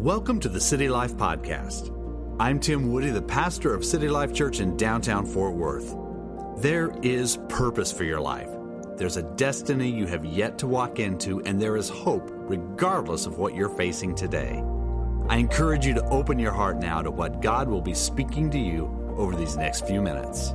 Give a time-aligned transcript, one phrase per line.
[0.00, 1.94] Welcome to the City Life Podcast.
[2.40, 5.94] I'm Tim Woody, the pastor of City Life Church in downtown Fort Worth.
[6.62, 8.48] There is purpose for your life.
[8.96, 13.36] There's a destiny you have yet to walk into, and there is hope regardless of
[13.36, 14.64] what you're facing today.
[15.28, 18.58] I encourage you to open your heart now to what God will be speaking to
[18.58, 18.86] you
[19.18, 20.52] over these next few minutes.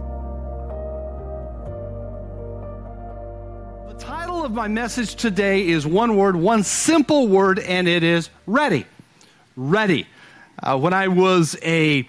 [3.89, 8.31] The title of my message today is one word, one simple word, and it is
[8.47, 8.87] ready
[9.55, 10.07] ready.
[10.61, 12.07] Uh, when I was a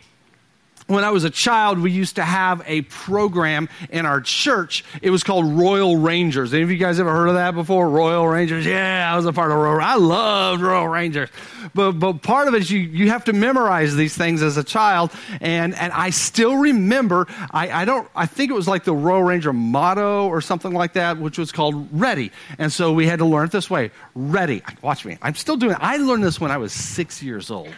[0.87, 4.85] when I was a child, we used to have a program in our church.
[5.03, 6.55] It was called Royal Rangers.
[6.55, 7.89] Any of you guys ever heard of that before?
[7.89, 8.65] Royal Rangers?
[8.65, 9.81] Yeah, I was a part of Royal.
[9.81, 11.29] I loved Royal Rangers.
[11.75, 14.65] But but part of it is you you have to memorize these things as a
[14.65, 17.27] child, and and I still remember.
[17.51, 18.09] I I don't.
[18.15, 21.51] I think it was like the Royal Ranger motto or something like that, which was
[21.51, 22.31] called Ready.
[22.59, 24.63] And so we had to learn it this way: Ready.
[24.83, 25.19] Watch me.
[25.21, 25.73] I'm still doing.
[25.73, 25.79] It.
[25.81, 27.75] I learned this when I was six years old.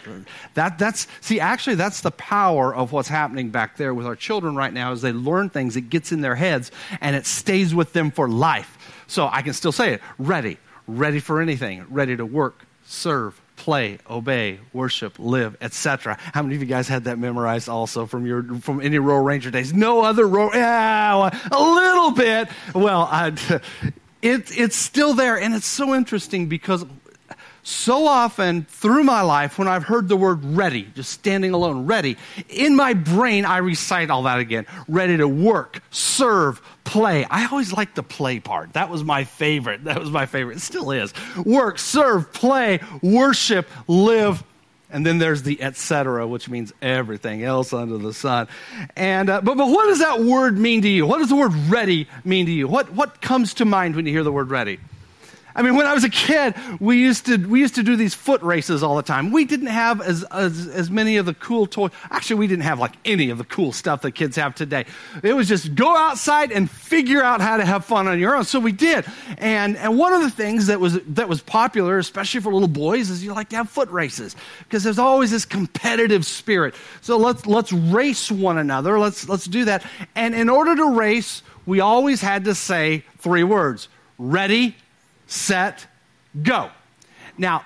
[0.53, 4.15] That that's see actually that's the power of what what's happening back there with our
[4.17, 6.69] children right now is they learn things, it gets in their heads
[6.99, 9.05] and it stays with them for life.
[9.07, 13.99] So I can still say it ready, ready for anything, ready to work, serve, play,
[14.09, 16.17] obey, worship, live, etc.
[16.19, 19.49] How many of you guys had that memorized also from your from any Royal Ranger
[19.49, 19.73] days?
[19.73, 22.49] No other Royal, yeah, a little bit.
[22.75, 23.27] Well, I,
[24.21, 26.85] it, it's still there, and it's so interesting because
[27.69, 32.17] so often through my life when I've heard the word ready, just standing alone, ready,
[32.49, 34.65] in my brain I recite all that again.
[34.87, 37.25] Ready to work, serve, play.
[37.25, 38.73] I always liked the play part.
[38.73, 39.83] That was my favorite.
[39.83, 40.57] That was my favorite.
[40.57, 41.13] It still is.
[41.45, 44.43] Work, serve, play, worship, live,
[44.89, 48.47] and then there's the etc., which means everything else under the sun.
[48.95, 51.05] And uh, but but what does that word mean to you?
[51.05, 52.67] What does the word ready mean to you?
[52.67, 54.79] What what comes to mind when you hear the word ready?
[55.59, 58.13] I mean, when I was a kid, we used to we used to do these
[58.13, 59.29] foot races all the time.
[59.29, 61.91] We didn't have as, as as many of the cool toys.
[62.09, 64.85] Actually, we didn't have like any of the cool stuff that kids have today.
[65.21, 68.45] It was just go outside and figure out how to have fun on your own.
[68.45, 69.03] So we did.
[69.37, 73.09] And and one of the things that was that was popular, especially for little boys,
[73.09, 76.73] is you like to have foot races because there's always this competitive spirit.
[77.01, 78.97] So let's let's race one another.
[78.97, 79.85] Let's let's do that.
[80.15, 84.77] And in order to race, we always had to say three words: ready
[85.29, 85.87] set,
[86.43, 86.69] go.
[87.37, 87.63] Now,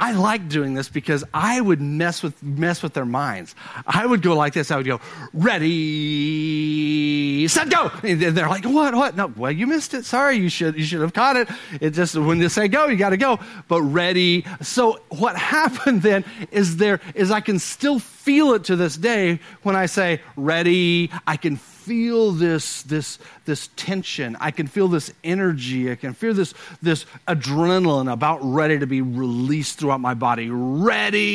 [0.00, 3.54] I like doing this because I would mess with mess with their minds.
[3.86, 4.70] I would go like this.
[4.70, 4.98] I would go,
[5.34, 7.90] ready, set, go.
[8.02, 9.14] And they're like, what, what?
[9.14, 10.06] No, well, you missed it.
[10.06, 11.50] Sorry, you should you should have caught it.
[11.82, 13.40] It just when they say go, you got to go.
[13.68, 14.46] But ready.
[14.62, 19.38] So what happened then is there is I can still feel it to this day
[19.64, 21.10] when I say ready.
[21.26, 24.36] I can feel this, this, this tension.
[24.40, 25.90] I can feel this energy.
[25.90, 30.50] I can feel this, this adrenaline about ready to be released throughout my body.
[30.50, 31.26] Ready,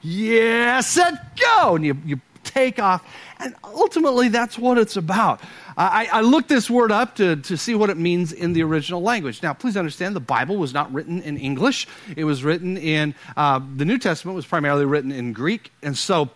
[0.00, 1.76] yes, set, go.
[1.76, 3.04] And you, you take off.
[3.38, 5.40] And ultimately, that's what it's about.
[5.76, 9.00] I, I, looked this word up to, to see what it means in the original
[9.00, 9.42] language.
[9.42, 13.60] Now, please understand the Bible was not written in English, it was written in, uh,
[13.76, 15.72] the New Testament was primarily written in Greek.
[15.82, 16.30] And so,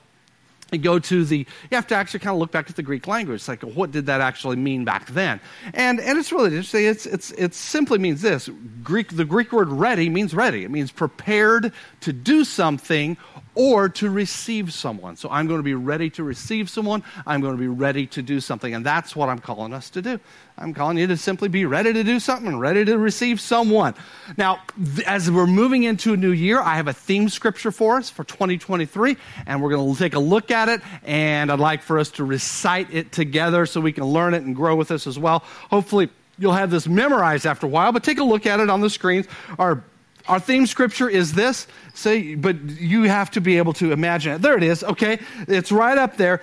[0.72, 3.06] you go to the you have to actually kind of look back at the greek
[3.06, 5.41] language it's like what did that actually mean back then?
[5.75, 8.50] And and it's really interesting it's it's it simply means this
[8.82, 10.65] greek the greek word ready means ready.
[10.65, 13.16] It means prepared to do something
[13.56, 15.16] or to receive someone.
[15.16, 17.02] So I'm going to be ready to receive someone.
[17.26, 18.72] I'm going to be ready to do something.
[18.72, 20.20] And that's what I'm calling us to do.
[20.58, 23.94] I'm calling you to simply be ready to do something and ready to receive someone.
[24.36, 24.60] Now,
[25.06, 28.24] as we're moving into a new year, I have a theme scripture for us for
[28.24, 30.82] 2023, and we're going to take a look at it.
[31.02, 34.54] And I'd like for us to recite it together so we can learn it and
[34.54, 35.40] grow with us as well.
[35.70, 38.82] Hopefully, you'll have this memorized after a while, but take a look at it on
[38.82, 39.26] the screens.
[39.58, 39.82] Our
[40.28, 41.66] our theme scripture is this.
[41.94, 44.42] Say, but you have to be able to imagine it.
[44.42, 44.82] There it is.
[44.84, 45.19] Okay.
[45.48, 46.42] It's right up there.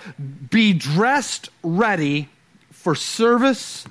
[0.50, 2.30] Be dressed ready
[2.72, 3.86] for service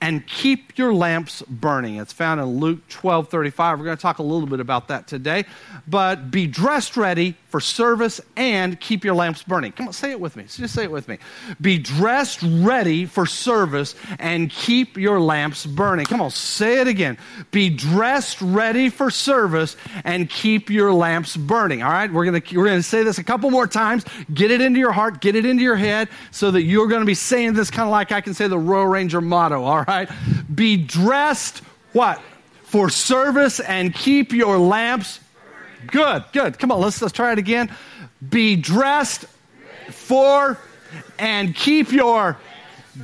[0.00, 1.96] and keep your lamps burning.
[1.96, 3.78] It's found in Luke 12 35.
[3.78, 5.44] We're going to talk a little bit about that today.
[5.86, 9.72] But be dressed ready for service and keep your lamps burning.
[9.72, 10.44] Come on, say it with me.
[10.44, 11.18] Just say it with me.
[11.60, 16.06] Be dressed ready for service and keep your lamps burning.
[16.06, 17.16] Come on, say it again.
[17.52, 21.82] Be dressed ready for service and keep your lamps burning.
[21.82, 24.04] All right, we're going to, we're going to say this a couple more times.
[24.34, 27.06] Get it into your heart, get it into your head so that you're going to
[27.06, 29.62] be saying this kind of like I can say the Royal Ranger motto.
[29.62, 30.10] All right,
[30.54, 31.58] be dressed
[31.92, 32.20] what?
[32.64, 35.20] For service and keep your lamps
[35.86, 36.58] Good, good.
[36.58, 37.74] Come on, let's, let's try it again.
[38.28, 39.26] Be dressed
[39.90, 40.58] for
[41.18, 42.38] and keep your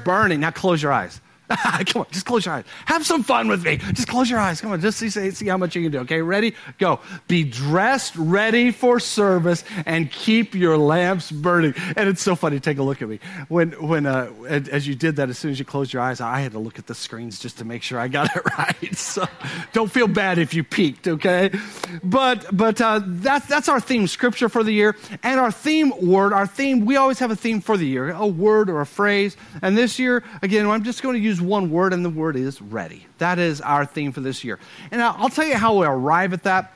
[0.04, 0.40] burning.
[0.40, 1.20] Now close your eyes.
[1.86, 2.64] Come on, just close your eyes.
[2.86, 3.76] Have some fun with me.
[3.76, 4.60] Just close your eyes.
[4.60, 5.98] Come on, just see, see how much you can do.
[6.00, 6.54] Okay, ready?
[6.78, 7.00] Go.
[7.28, 11.74] Be dressed, ready for service, and keep your lamps burning.
[11.96, 12.60] And it's so funny.
[12.60, 13.20] Take a look at me.
[13.48, 16.40] When, when, uh, as you did that, as soon as you closed your eyes, I
[16.40, 18.96] had to look at the screens just to make sure I got it right.
[18.96, 19.26] So
[19.72, 21.08] don't feel bad if you peeked.
[21.08, 21.50] Okay,
[22.02, 26.32] but but uh, that's that's our theme scripture for the year, and our theme word.
[26.32, 26.84] Our theme.
[26.86, 29.36] We always have a theme for the year, a word or a phrase.
[29.60, 32.60] And this year, again, I'm just going to use one word, and the word is
[32.60, 33.06] ready.
[33.18, 34.58] That is our theme for this year.
[34.90, 36.72] And I'll tell you how we arrive at that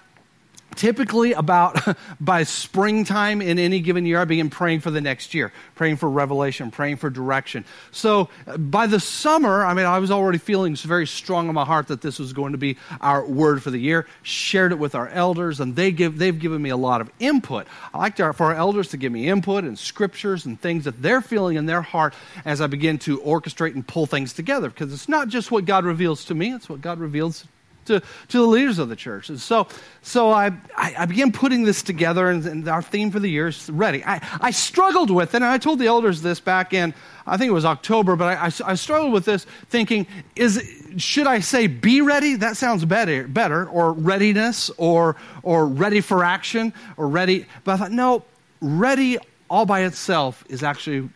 [0.76, 1.76] typically about
[2.20, 6.08] by springtime in any given year i begin praying for the next year praying for
[6.08, 7.64] revelation praying for direction.
[7.90, 11.64] So uh, by the summer i mean i was already feeling very strong in my
[11.64, 14.94] heart that this was going to be our word for the year shared it with
[14.94, 17.66] our elders and they give they've given me a lot of input.
[17.92, 21.00] I like to, for our elders to give me input and scriptures and things that
[21.02, 22.14] they're feeling in their heart
[22.44, 25.84] as i begin to orchestrate and pull things together because it's not just what god
[25.84, 27.44] reveals to me it's what god reveals
[27.86, 29.28] to, to the leaders of the church.
[29.28, 29.68] And so,
[30.02, 30.46] so I,
[30.76, 34.04] I, I began putting this together, and, and, our theme for the year is ready.
[34.04, 36.94] I, I struggled with it, and I told the elders this back in,
[37.26, 40.62] I think it was October, but I, I, I struggled with this thinking, is,
[40.96, 42.36] should I say be ready?
[42.36, 47.46] That sounds better, better, or readiness, or, or ready for action, or ready.
[47.64, 48.24] But I thought, no,
[48.60, 49.18] ready
[49.48, 51.08] all by itself is actually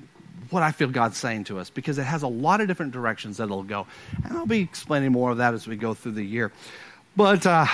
[0.50, 3.36] what I feel God's saying to us because it has a lot of different directions
[3.38, 3.86] that it'll go.
[4.24, 6.52] And I'll be explaining more of that as we go through the year.
[7.16, 7.66] But uh,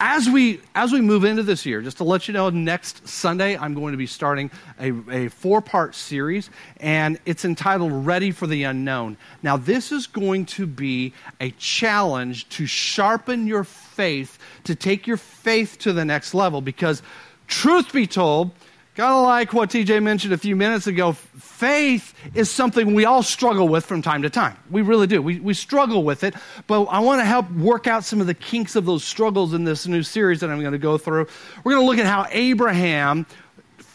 [0.00, 3.56] as we as we move into this year, just to let you know, next Sunday
[3.56, 4.50] I'm going to be starting
[4.80, 10.06] a, a four part series, and it's entitled "Ready for the Unknown." Now, this is
[10.06, 16.04] going to be a challenge to sharpen your faith, to take your faith to the
[16.04, 16.60] next level.
[16.60, 17.02] Because,
[17.46, 18.50] truth be told,
[18.94, 23.24] Kind of like what TJ mentioned a few minutes ago, faith is something we all
[23.24, 24.56] struggle with from time to time.
[24.70, 25.20] We really do.
[25.20, 26.36] We, we struggle with it,
[26.68, 29.64] but I want to help work out some of the kinks of those struggles in
[29.64, 31.26] this new series that I'm going to go through.
[31.64, 33.26] We're going to look at how Abraham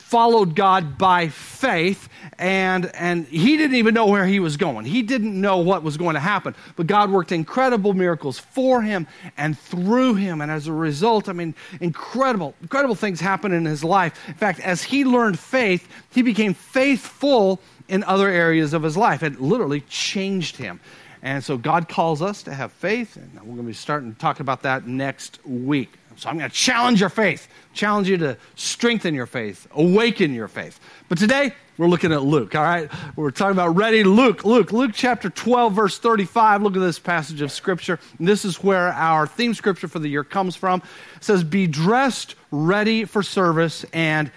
[0.10, 2.10] followed God by faith,
[2.40, 4.86] and, and he didn't even know where he was going.
[4.86, 6.56] He didn't know what was going to happen.
[6.76, 9.06] But God worked incredible miracles for him
[9.38, 10.42] and through him.
[10.42, 14.28] And as a result, I mean, incredible, incredible things happened in his life.
[14.28, 19.22] In fact, as he learned faith, he became faithful in other areas of his life.
[19.22, 20.80] It literally changed him.
[21.22, 24.18] And so God calls us to have faith, and we're going to be starting to
[24.18, 25.99] talk about that next week.
[26.20, 30.50] So I'm going to challenge your faith, challenge you to strengthen your faith, awaken your
[30.50, 30.78] faith.
[31.08, 32.92] But today, we're looking at Luke, all right?
[33.16, 34.44] We're talking about ready Luke.
[34.44, 36.62] Luke, Luke chapter 12, verse 35.
[36.62, 38.02] Look at this passage of scripture.
[38.18, 40.84] And this is where our theme scripture for the year comes from.
[41.16, 44.30] It says, Be dressed, ready for service, and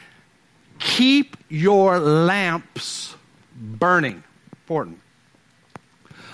[0.78, 3.16] keep your lamps
[3.60, 4.22] burning.
[4.52, 5.00] Important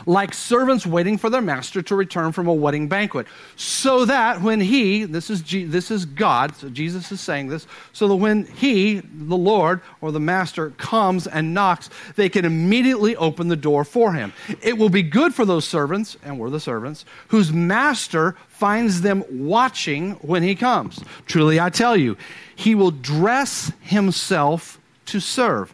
[0.08, 3.26] like servants waiting for their master to return from a wedding banquet,
[3.56, 7.66] so that when he, this is, G, this is God, so Jesus is saying this,
[7.93, 13.16] so that when he, the Lord or the master, comes and knocks, they can immediately
[13.16, 14.32] open the door for him.
[14.62, 19.25] It will be good for those servants, and we're the servants, whose master finds them
[19.31, 21.04] watching when he comes.
[21.26, 22.16] Truly, I tell you,
[22.56, 25.72] he will dress himself to serve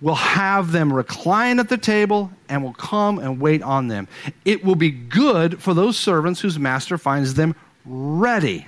[0.00, 4.08] will have them recline at the table and will come and wait on them.
[4.44, 8.66] It will be good for those servants whose master finds them ready,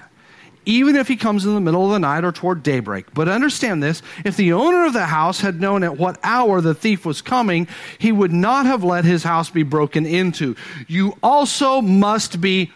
[0.65, 3.13] even if he comes in the middle of the night or toward daybreak.
[3.15, 6.75] But understand this if the owner of the house had known at what hour the
[6.75, 7.67] thief was coming,
[7.99, 10.55] he would not have let his house be broken into.
[10.87, 12.73] You also must be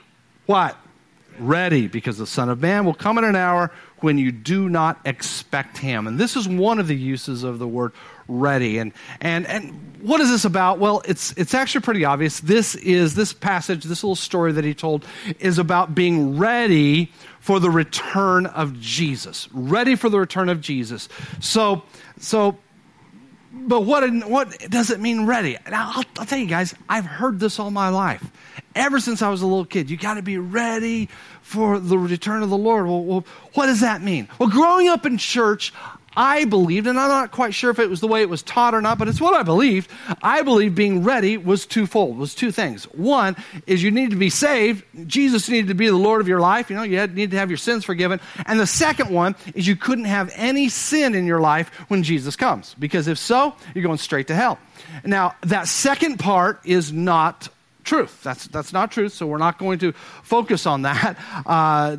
[0.47, 0.77] what?
[1.39, 5.01] Ready, because the Son of Man will come in an hour when you do not
[5.05, 6.07] expect him.
[6.07, 7.93] And this is one of the uses of the word
[8.29, 8.79] ready.
[8.79, 10.79] And, and, and what is this about?
[10.79, 12.41] Well, it's, it's actually pretty obvious.
[12.41, 15.05] This is, this passage, this little story that he told,
[15.39, 19.49] is about being ready for the return of Jesus.
[19.53, 21.09] Ready for the return of Jesus.
[21.41, 21.83] So,
[22.19, 22.59] so,
[23.57, 25.57] but what, what does it mean ready?
[25.71, 28.25] Now, I'll, I'll tell you guys, I've heard this all my life.
[28.75, 31.09] Ever since I was a little kid, you got to be ready
[31.41, 32.87] for the return of the Lord.
[32.87, 34.29] Well, well, what does that mean?
[34.39, 35.73] Well, growing up in church,
[36.17, 38.75] I believed, and I'm not quite sure if it was the way it was taught
[38.75, 39.91] or not, but it's what I believed.
[40.23, 42.85] I believed being ready was twofold, was two things.
[42.85, 44.85] One is you need to be saved.
[45.07, 46.71] Jesus needed to be the Lord of your life.
[46.71, 48.21] You know, you need to have your sins forgiven.
[48.47, 52.37] And the second one is you couldn't have any sin in your life when Jesus
[52.37, 52.75] comes.
[52.79, 54.59] Because if so, you're going straight to hell.
[55.05, 57.49] Now, that second part is not
[57.87, 58.23] truth.
[58.23, 61.17] That's, that's not truth, so we're not going to focus on that.
[61.47, 61.97] Uh,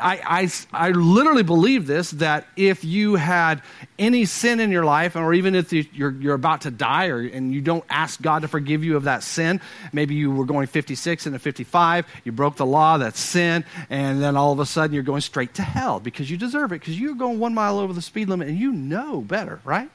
[0.00, 3.62] I, I, I literally believe this that if you had
[3.98, 7.52] any sin in your life, or even if you're, you're about to die or, and
[7.52, 9.60] you don't ask God to forgive you of that sin,
[9.92, 14.22] maybe you were going 56 and a 55, you broke the law, that's sin, and
[14.22, 16.98] then all of a sudden you're going straight to hell because you deserve it, because
[16.98, 19.90] you're going one mile over the speed limit and you know better, right?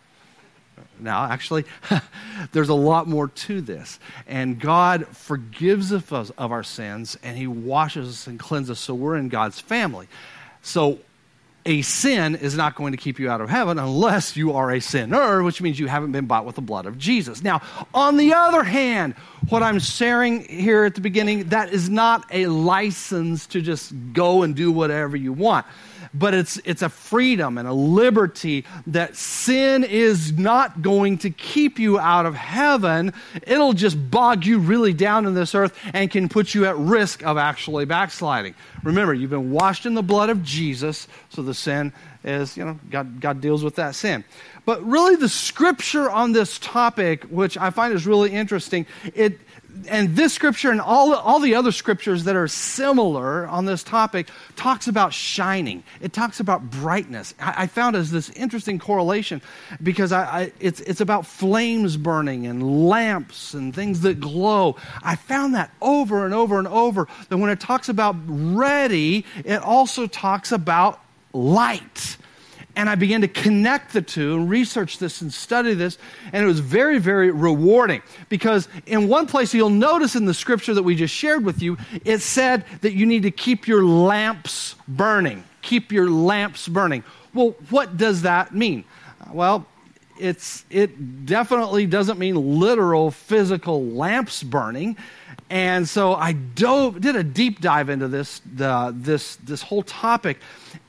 [1.02, 1.66] Now, actually,
[2.52, 4.00] there's a lot more to this.
[4.28, 8.94] And God forgives us of our sins and He washes us and cleanses us so
[8.94, 10.08] we're in God's family.
[10.62, 11.00] So,
[11.66, 14.80] a sin is not going to keep you out of heaven unless you are a
[14.80, 17.44] sinner, which means you haven't been bought with the blood of Jesus.
[17.44, 17.62] Now,
[17.94, 19.14] on the other hand,
[19.50, 24.42] what I'm sharing here at the beginning, that is not a license to just go
[24.42, 25.68] and do whatever you want
[26.14, 31.80] but it's, it's a freedom and a liberty that sin is not going to keep
[31.80, 33.14] you out of heaven.
[33.46, 37.24] It'll just bog you really down in this earth and can put you at risk
[37.24, 38.56] of actually backsliding.
[38.84, 41.94] Remember, you've been washed in the blood of Jesus, so the sin
[42.24, 44.24] is, you know, God, God deals with that sin.
[44.66, 49.40] But really, the scripture on this topic, which I find is really interesting, it
[49.88, 54.30] and this scripture and all, all the other scriptures that are similar on this topic
[54.56, 55.84] talks about shining.
[56.02, 57.34] It talks about brightness.
[57.40, 59.42] I, I found as this interesting correlation
[59.82, 64.76] because I, I, it's, it's about flames burning and lamps and things that glow.
[65.04, 69.62] I found that over and over and over that when it talks about ready it
[69.62, 71.00] also talks about
[71.34, 72.18] light
[72.76, 75.98] and I began to connect the two and research this and study this.
[76.32, 80.74] And it was very, very rewarding because in one place you'll notice in the scripture
[80.74, 84.76] that we just shared with you, it said that you need to keep your lamps
[84.88, 85.44] burning.
[85.62, 87.04] Keep your lamps burning.
[87.34, 88.86] Well, what does that mean?
[89.32, 89.66] Well,
[90.22, 94.98] it's, it definitely doesn't mean literal physical lamps burning.
[95.50, 100.40] And so I dove, did a deep dive into this, this, this whole topic.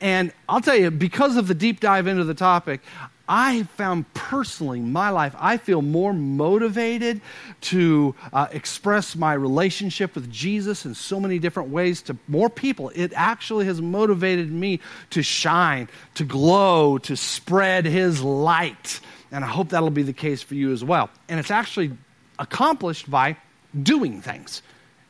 [0.00, 2.80] And I'll tell you, because of the deep dive into the topic,
[3.28, 7.20] I found personally in my life, I feel more motivated
[7.62, 12.90] to uh, express my relationship with Jesus in so many different ways to more people.
[12.94, 19.00] It actually has motivated me to shine, to glow, to spread His light.
[19.32, 21.10] And I hope that'll be the case for you as well.
[21.28, 21.92] And it's actually
[22.38, 23.36] accomplished by
[23.82, 24.62] doing things.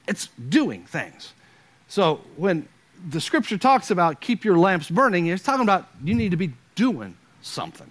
[0.06, 1.32] It's doing things.
[1.88, 2.68] So when
[3.08, 6.52] the scripture talks about keep your lamps burning, it's talking about you need to be
[6.74, 7.90] doing something.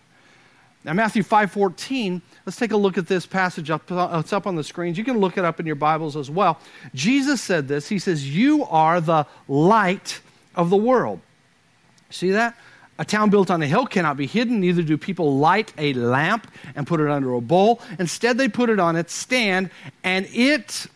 [0.83, 4.55] Now Matthew 5:14, let's take a look at this passage up uh, it's up on
[4.55, 4.97] the screens.
[4.97, 6.59] You can look it up in your Bibles as well.
[6.95, 7.87] Jesus said this.
[7.87, 10.21] He says, "You are the light
[10.55, 11.19] of the world."
[12.09, 12.55] See that?
[12.99, 16.51] A town built on a hill cannot be hidden, neither do people light a lamp
[16.75, 17.81] and put it under a bowl.
[17.97, 19.71] Instead, they put it on its stand,
[20.03, 20.87] and it.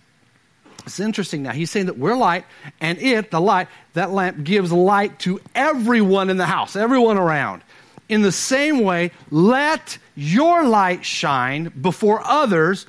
[0.85, 1.51] It's interesting now.
[1.51, 2.45] He's saying that we're light,
[2.79, 7.63] and it, the light, that lamp gives light to everyone in the house, everyone around.
[8.07, 12.85] In the same way, let your light shine before others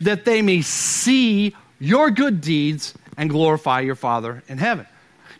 [0.00, 4.86] that they may see your good deeds and glorify your Father in heaven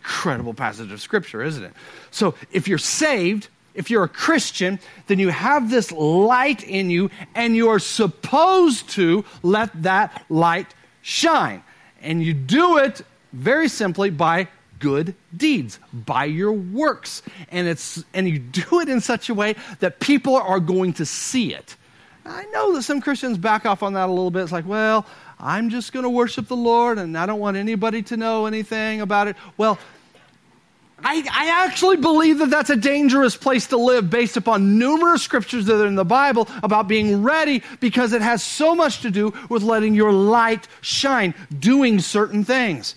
[0.06, 1.72] incredible passage of scripture, isn't it?
[2.12, 7.10] So if you're saved, if you're a Christian, then you have this light in you
[7.34, 10.72] and you're supposed to let that light
[11.02, 11.64] shine.
[12.00, 14.46] And you do it very simply by
[14.78, 19.56] good deeds by your works and it's and you do it in such a way
[19.80, 21.76] that people are going to see it
[22.26, 25.06] i know that some christians back off on that a little bit it's like well
[25.40, 29.00] i'm just going to worship the lord and i don't want anybody to know anything
[29.00, 29.78] about it well
[30.98, 35.66] I, I, actually believe that that's a dangerous place to live based upon numerous scriptures
[35.66, 39.34] that are in the Bible about being ready because it has so much to do
[39.50, 42.94] with letting your light shine, doing certain things.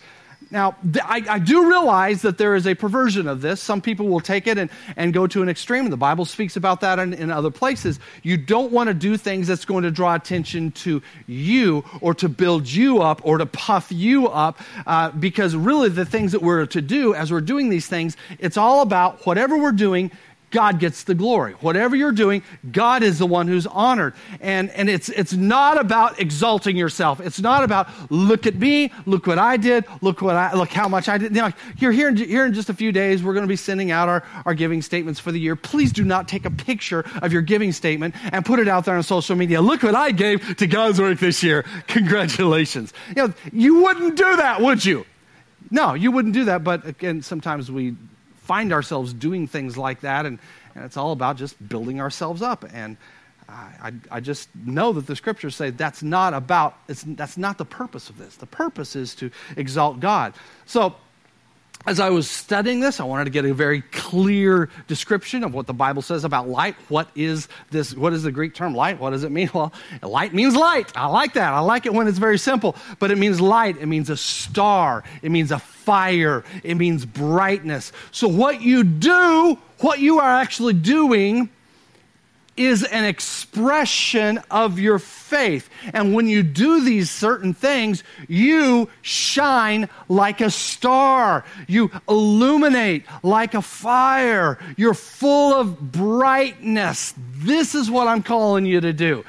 [0.51, 3.61] Now, I, I, do realize that there is a perversion of this.
[3.61, 5.87] Some people will take it and, and go to an extreme.
[5.91, 7.99] The Bible speaks about that in, in other places.
[8.23, 12.27] You don't want to do things that's going to draw attention to you or to
[12.27, 16.65] build you up or to puff you up uh, because really the things that we're
[16.65, 20.09] to do as we're doing these things, it's all about whatever we're doing
[20.51, 21.53] God gets the glory.
[21.53, 24.13] Whatever you're doing, God is the one who's honored.
[24.41, 27.19] And, and it's, it's not about exalting yourself.
[27.19, 30.87] It's not about, look at me, look what I did, look what I, look how
[30.87, 31.35] much I did.
[31.35, 33.55] You know, here, here, in, here in just a few days, we're going to be
[33.55, 35.55] sending out our, our giving statements for the year.
[35.55, 38.95] Please do not take a picture of your giving statement and put it out there
[38.95, 39.61] on social media.
[39.61, 41.65] Look what I gave to God's work this year.
[41.87, 42.93] Congratulations.
[43.15, 45.05] You know, you wouldn't do that, would you?
[45.71, 46.63] No, you wouldn't do that.
[46.63, 47.95] But again, sometimes we
[48.49, 50.39] find ourselves doing things like that, and,
[50.73, 52.65] and it's all about just building ourselves up.
[52.73, 52.97] And
[53.47, 58.09] I, I just know that the scriptures say that's not about, that's not the purpose
[58.09, 58.37] of this.
[58.37, 60.33] The purpose is to exalt God.
[60.65, 60.95] So,
[61.85, 65.65] as I was studying this, I wanted to get a very clear description of what
[65.65, 66.75] the Bible says about light.
[66.89, 67.95] What is this?
[67.95, 68.99] What is the Greek term light?
[68.99, 69.49] What does it mean?
[69.59, 70.95] Well, light means light.
[70.95, 71.53] I like that.
[71.53, 73.77] I like it when it's very simple, but it means light.
[73.77, 75.03] It means a star.
[75.21, 76.43] It means a fire.
[76.63, 77.91] It means brightness.
[78.11, 81.49] So, what you do, what you are actually doing,
[82.59, 85.69] is an expression of your faith.
[85.93, 91.45] And when you do these certain things, you shine like a star.
[91.67, 94.59] You illuminate like a fire.
[94.75, 97.13] You're full of brightness.
[97.17, 99.23] This is what I'm calling you to do.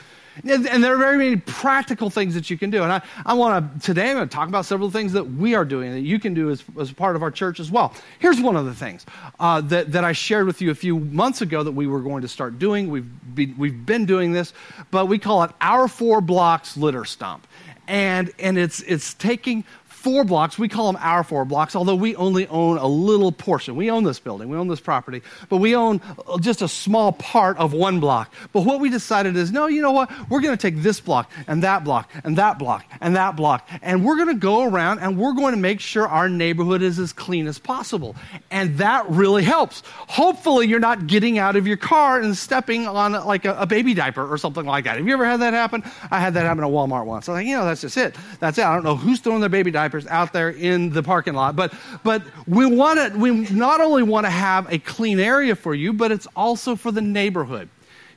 [0.44, 2.82] And there are very many practical things that you can do.
[2.82, 5.54] And I, I want to, today, I'm going to talk about several things that we
[5.54, 7.92] are doing that you can do as, as part of our church as well.
[8.20, 9.04] Here's one of the things
[9.38, 12.22] uh, that, that I shared with you a few months ago that we were going
[12.22, 12.90] to start doing.
[12.90, 14.52] We've, be, we've been doing this,
[14.90, 17.46] but we call it Our Four Blocks Litter Stomp.
[17.88, 19.64] And, and it's, it's taking
[20.00, 20.58] four blocks.
[20.58, 23.76] We call them our four blocks, although we only own a little portion.
[23.76, 27.12] We own this building, we own this property, but we own uh, just a small
[27.12, 28.32] part of one block.
[28.52, 30.10] But what we decided is no, you know what?
[30.30, 33.68] We're going to take this block and that block and that block and that block,
[33.82, 36.98] and we're going to go around and we're going to make sure our neighborhood is
[36.98, 38.16] as clean as possible.
[38.50, 39.82] And that really helps.
[39.86, 43.92] Hopefully, you're not getting out of your car and stepping on like a, a baby
[43.92, 44.96] diaper or something like that.
[44.96, 45.82] Have you ever had that happen?
[46.10, 47.28] I had that happen at Walmart once.
[47.28, 48.16] I was like, you know, that's just it.
[48.38, 48.64] That's it.
[48.64, 51.56] I don't know who's throwing their baby diaper diapers out there in the parking lot.
[51.56, 51.72] But,
[52.04, 55.92] but we, want to, we not only want to have a clean area for you,
[55.92, 57.68] but it's also for the neighborhood.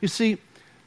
[0.01, 0.37] You see,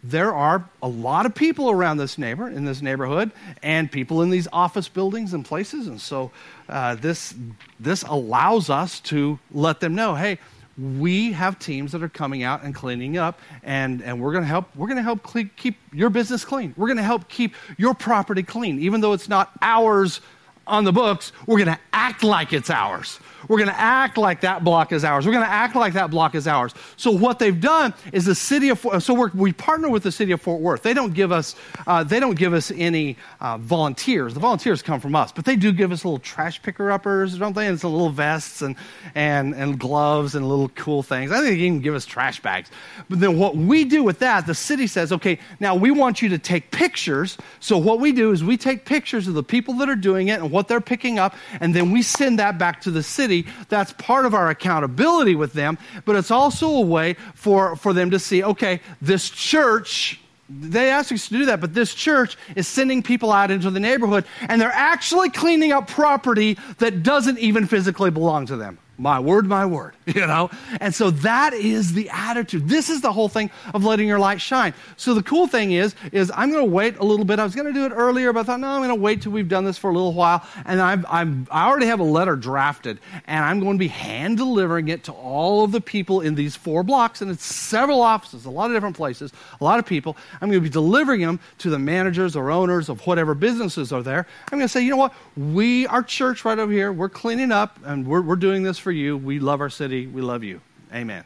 [0.05, 4.31] there are a lot of people around this neighbor in this neighborhood and people in
[4.31, 6.31] these office buildings and places and so
[6.69, 7.35] uh, this
[7.81, 10.39] this allows us to let them know hey
[10.79, 14.49] we have teams that are coming out and cleaning up and, and we're going to
[14.49, 17.55] help we're going to help cle- keep your business clean we're going to help keep
[17.77, 20.21] your property clean even though it's not ours
[20.67, 23.21] on the books, we're going to act like it's ours.
[23.49, 25.27] We're going to act like that block is ours.
[25.27, 26.75] We're going to act like that block is ours.
[26.97, 30.41] So what they've done is the city of so we partner with the city of
[30.41, 30.83] Fort Worth.
[30.83, 31.55] They don't give us
[31.87, 34.35] uh, they don't give us any uh, volunteers.
[34.35, 37.55] The volunteers come from us, but they do give us little trash picker uppers, don't
[37.55, 37.67] they?
[37.67, 38.75] And some little vests and
[39.15, 41.31] and and gloves and little cool things.
[41.31, 42.71] I think they even give us trash bags.
[43.09, 46.29] But then what we do with that, the city says, okay, now we want you
[46.31, 47.39] to take pictures.
[47.61, 50.41] So what we do is we take pictures of the people that are doing it
[50.41, 53.93] and what they're picking up, and then we send that back to the city that's
[53.93, 58.19] part of our accountability with them, but it's also a way for, for them to
[58.19, 63.03] see okay, this church they ask us to do that, but this church is sending
[63.03, 68.13] people out into the neighborhood and they're actually cleaning up property that doesn't even physically
[68.13, 68.79] belong to them.
[68.99, 70.51] My word, my word, you know?
[70.81, 72.69] And so that is the attitude.
[72.69, 74.75] This is the whole thing of letting your light shine.
[74.97, 77.39] So the cool thing is, is I'm going to wait a little bit.
[77.39, 79.23] I was going to do it earlier, but I thought, no, I'm going to wait
[79.23, 80.47] till we've done this for a little while.
[80.65, 84.39] And I've, I'm, I already have a letter drafted, and I'm going to be hand
[84.39, 87.21] delivering it to all of the people in these four blocks.
[87.21, 90.17] And it's several offices, a lot of different places, a lot of people.
[90.41, 94.03] I'm going to be delivering them to the managers or owners of whatever businesses are
[94.03, 94.27] there.
[94.51, 95.13] I'm going to say, you know what?
[95.37, 98.93] We, our church right over here, we're cleaning up, and we're, we're doing this for
[98.93, 99.17] you.
[99.17, 100.07] We love our city.
[100.07, 100.61] We love you.
[100.95, 101.25] Amen.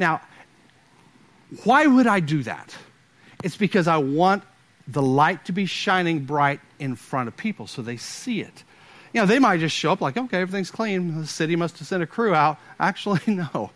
[0.00, 0.20] Now,
[1.62, 2.74] why would I do that?
[3.44, 4.42] It's because I want
[4.88, 8.64] the light to be shining bright in front of people so they see it.
[9.12, 11.20] You know, they might just show up like, okay, everything's clean.
[11.20, 12.58] The city must have sent a crew out.
[12.80, 13.70] Actually, no.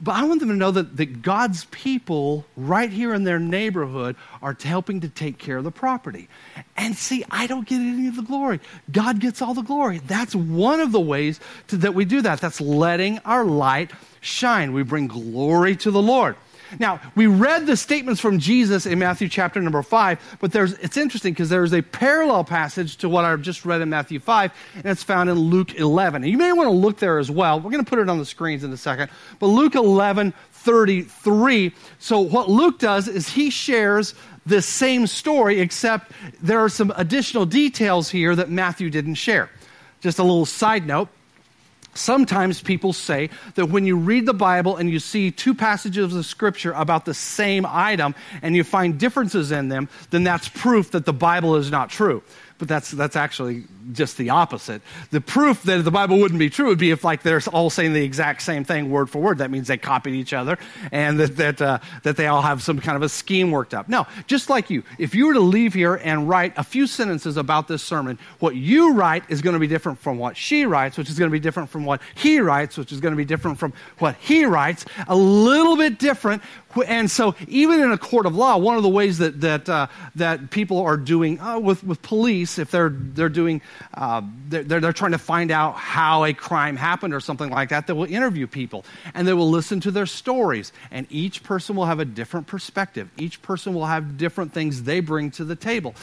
[0.00, 4.16] But I want them to know that, that God's people right here in their neighborhood
[4.42, 6.28] are helping to take care of the property.
[6.76, 8.60] And see, I don't get any of the glory.
[8.92, 9.98] God gets all the glory.
[10.06, 12.40] That's one of the ways to, that we do that.
[12.40, 14.74] That's letting our light shine.
[14.74, 16.36] We bring glory to the Lord.
[16.78, 20.96] Now, we read the statements from Jesus in Matthew chapter number 5, but there's, it's
[20.96, 24.86] interesting because there's a parallel passage to what I've just read in Matthew 5, and
[24.86, 26.22] it's found in Luke 11.
[26.22, 27.60] And you may want to look there as well.
[27.60, 29.10] We're going to put it on the screens in a second.
[29.38, 31.72] But Luke 11, 33.
[31.98, 37.46] So, what Luke does is he shares the same story, except there are some additional
[37.46, 39.50] details here that Matthew didn't share.
[40.00, 41.08] Just a little side note
[41.96, 46.26] Sometimes people say that when you read the Bible and you see two passages of
[46.26, 51.04] Scripture about the same item and you find differences in them, then that's proof that
[51.04, 52.22] the Bible is not true.
[52.58, 54.82] but that's that's actually just the opposite.
[55.10, 57.92] The proof that the Bible wouldn't be true would be if like they're all saying
[57.92, 59.38] the exact same thing word for word.
[59.38, 60.58] That means they copied each other
[60.90, 63.88] and that that uh, that they all have some kind of a scheme worked up.
[63.88, 67.36] No, just like you, if you were to leave here and write a few sentences
[67.36, 70.96] about this sermon, what you write is going to be different from what she writes,
[70.96, 73.24] which is going to be different from what he writes, which is going to be
[73.24, 74.84] different from what he writes.
[75.08, 76.42] A little bit different
[76.84, 79.86] and so, even in a court of law, one of the ways that that uh,
[80.16, 83.62] that people are doing uh, with with police, if they're they're doing
[83.94, 87.86] uh, they're, they're trying to find out how a crime happened or something like that,
[87.86, 91.86] they will interview people and they will listen to their stories, and each person will
[91.86, 93.08] have a different perspective.
[93.16, 95.94] Each person will have different things they bring to the table,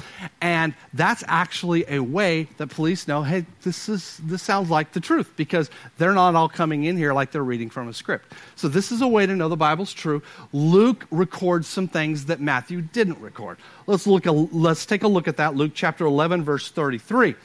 [0.41, 5.00] and that's actually a way that police know, hey, this is this sounds like the
[5.00, 8.33] truth because they're not all coming in here like they're reading from a script.
[8.55, 10.21] So this is a way to know the Bible's true.
[10.51, 13.57] Luke records some things that Matthew didn't record.
[13.88, 14.23] Let's look.
[14.25, 15.55] Let's take a look at that.
[15.55, 17.36] Luke chapter 11, verse 33.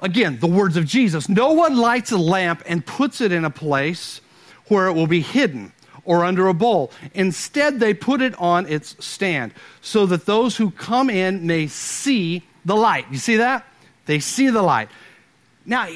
[0.00, 1.28] Again, the words of Jesus.
[1.28, 4.20] No one lights a lamp and puts it in a place
[4.68, 5.72] where it will be hidden
[6.04, 6.90] or under a bowl.
[7.14, 12.42] Instead, they put it on its stand so that those who come in may see
[12.64, 13.06] the light.
[13.10, 13.66] You see that?
[14.06, 14.88] They see the light.
[15.64, 15.88] Now,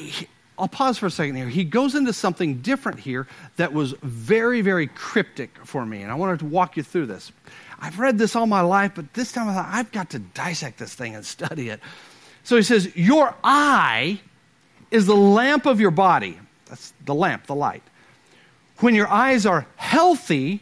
[0.61, 1.49] I'll pause for a second here.
[1.49, 6.15] He goes into something different here that was very, very cryptic for me, and I
[6.15, 7.31] wanted to walk you through this.
[7.79, 10.77] I've read this all my life, but this time I thought, I've got to dissect
[10.77, 11.79] this thing and study it.
[12.43, 14.21] So he says, Your eye
[14.91, 16.37] is the lamp of your body.
[16.65, 17.83] That's the lamp, the light.
[18.77, 20.61] When your eyes are healthy,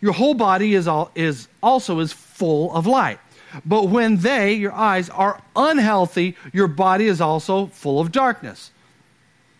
[0.00, 3.18] your whole body is, all, is also is full of light.
[3.66, 8.70] But when they, your eyes, are unhealthy, your body is also full of darkness.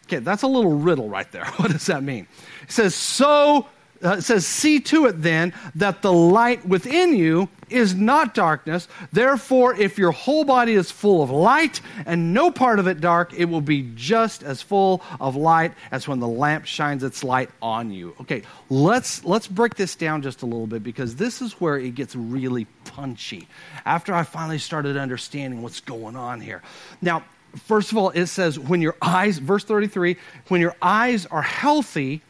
[0.09, 1.45] Okay, that's a little riddle right there.
[1.59, 2.27] What does that mean?
[2.63, 3.67] It says, so,
[4.03, 8.89] uh, it says, see to it then that the light within you is not darkness.
[9.13, 13.35] Therefore, if your whole body is full of light and no part of it dark,
[13.35, 17.51] it will be just as full of light as when the lamp shines its light
[17.61, 18.15] on you.
[18.23, 21.95] Okay, let's let's break this down just a little bit because this is where it
[21.95, 23.47] gets really punchy.
[23.85, 26.63] After I finally started understanding what's going on here.
[27.03, 27.25] Now,
[27.57, 30.17] first of all, it says, when your eyes, verse 33,
[30.49, 32.23] when your eyes are healthy,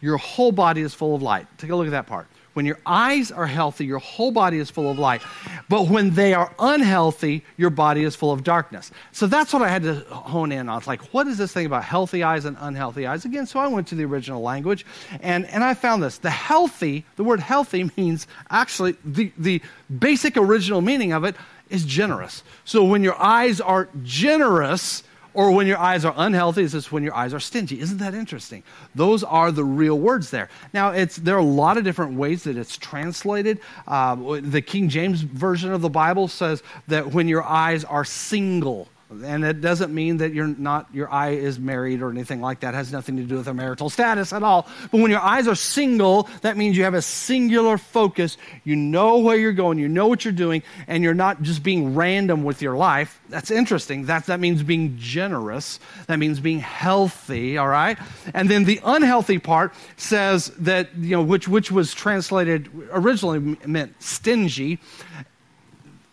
[0.00, 1.46] your whole body is full of light.
[1.58, 2.28] Take a look at that part.
[2.58, 5.22] When your eyes are healthy, your whole body is full of light.
[5.68, 8.90] But when they are unhealthy, your body is full of darkness.
[9.12, 10.78] So that's what I had to hone in on.
[10.78, 13.24] It's like, what is this thing about healthy eyes and unhealthy eyes?
[13.24, 14.84] Again, so I went to the original language
[15.20, 16.18] and, and I found this.
[16.18, 19.62] The healthy, the word healthy means actually the, the
[19.96, 21.36] basic original meaning of it
[21.70, 22.42] is generous.
[22.64, 25.02] So when your eyes are generous,
[25.34, 27.78] or when your eyes are unhealthy, it's just when your eyes are stingy.
[27.80, 28.64] Isn't that interesting?
[28.94, 30.48] Those are the real words there.
[30.72, 33.60] Now, it's, there are a lot of different ways that it's translated.
[33.86, 38.88] Uh, the King James Version of the Bible says that when your eyes are single,
[39.10, 42.74] and it doesn't mean that you're not, your eye is married or anything like that.
[42.74, 44.68] It has nothing to do with a marital status at all.
[44.90, 48.36] But when your eyes are single, that means you have a singular focus.
[48.64, 51.94] You know where you're going, you know what you're doing, and you're not just being
[51.94, 53.18] random with your life.
[53.30, 54.06] That's interesting.
[54.06, 55.80] That, that means being generous.
[56.06, 57.98] That means being healthy, all right?
[58.34, 64.02] And then the unhealthy part says that, you know, which, which was translated originally meant
[64.02, 64.80] stingy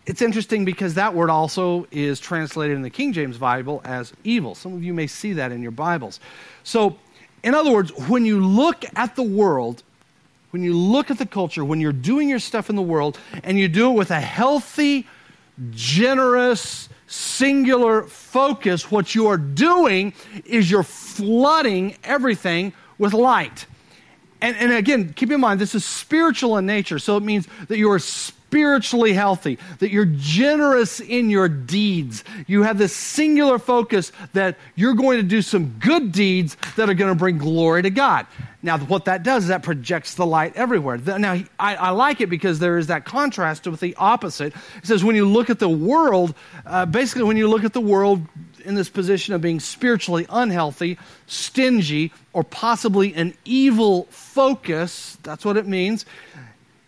[0.06, 4.54] it's interesting because that word also is translated in the King James Bible as evil.
[4.54, 6.20] Some of you may see that in your Bibles.
[6.62, 6.96] So,
[7.42, 9.82] in other words, when you look at the world,
[10.50, 13.58] when you look at the culture, when you're doing your stuff in the world, and
[13.58, 15.06] you do it with a healthy,
[15.70, 20.12] generous, singular focus, what you are doing
[20.44, 23.66] is you're flooding everything with light.
[24.40, 27.78] And, and again, keep in mind, this is spiritual in nature, so it means that
[27.78, 27.98] you are
[28.46, 32.22] spiritually healthy, that you're generous in your deeds.
[32.46, 36.94] You have this singular focus that you're going to do some good deeds that are
[36.94, 38.26] going to bring glory to God.
[38.62, 40.96] Now, what that does is that projects the light everywhere.
[40.96, 44.54] Now, I, I like it because there is that contrast with the opposite.
[44.76, 47.80] It says when you look at the world, uh, basically, when you look at the
[47.80, 48.26] world
[48.64, 55.56] in this position of being spiritually unhealthy, stingy, or possibly an evil focus, that's what
[55.56, 56.06] it means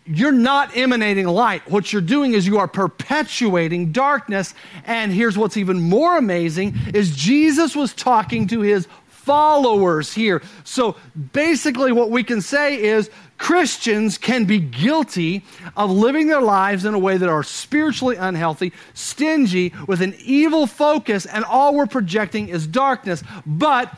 [0.09, 1.69] you're not emanating light.
[1.69, 4.55] What you're doing is you are perpetuating darkness.
[4.85, 10.41] And here's what's even more amazing is Jesus was talking to his followers here.
[10.63, 10.95] So
[11.33, 15.45] basically what we can say is Christians can be guilty
[15.77, 20.65] of living their lives in a way that are spiritually unhealthy, stingy, with an evil
[20.65, 23.23] focus, and all we're projecting is darkness.
[23.45, 23.95] But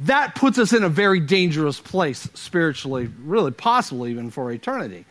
[0.00, 5.04] that puts us in a very dangerous place spiritually, really, possibly even for eternity.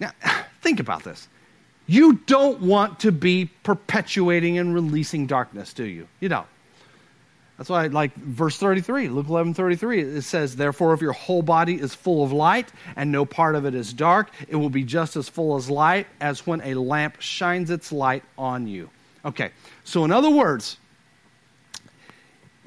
[0.00, 0.12] Now,
[0.62, 1.28] think about this.
[1.86, 6.08] You don't want to be perpetuating and releasing darkness, do you?
[6.20, 6.46] You don't.
[7.58, 11.74] That's why, like verse 33, Luke 11 33, it says, Therefore, if your whole body
[11.74, 15.14] is full of light and no part of it is dark, it will be just
[15.14, 18.88] as full as light as when a lamp shines its light on you.
[19.26, 19.50] Okay,
[19.84, 20.78] so in other words,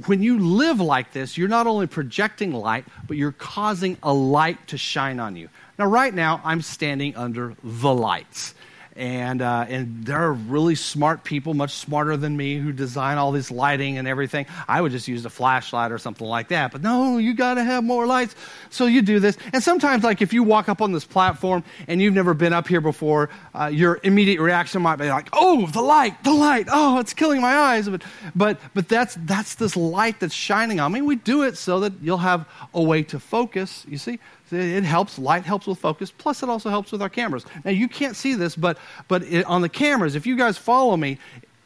[0.05, 4.67] when you live like this, you're not only projecting light, but you're causing a light
[4.67, 5.49] to shine on you.
[5.77, 8.53] Now, right now, I'm standing under the lights
[8.95, 13.31] and uh, and there are really smart people, much smarter than me, who design all
[13.31, 14.45] this lighting and everything.
[14.67, 17.63] I would just use a flashlight or something like that, but no, you got to
[17.63, 18.35] have more lights.
[18.69, 22.01] So you do this, and sometimes, like if you walk up on this platform and
[22.01, 25.81] you've never been up here before, uh, your immediate reaction might be like, "Oh, the
[25.81, 26.67] light, the light!
[26.71, 28.03] Oh, it's killing my eyes!" But
[28.35, 31.01] but but that's that's this light that's shining on me.
[31.01, 33.85] We do it so that you'll have a way to focus.
[33.87, 34.19] You see,
[34.53, 35.17] it helps.
[35.17, 36.11] Light helps with focus.
[36.11, 37.45] Plus, it also helps with our cameras.
[37.63, 40.97] Now, you can't see this, but, but it, on the cameras, if you guys follow
[40.97, 41.17] me,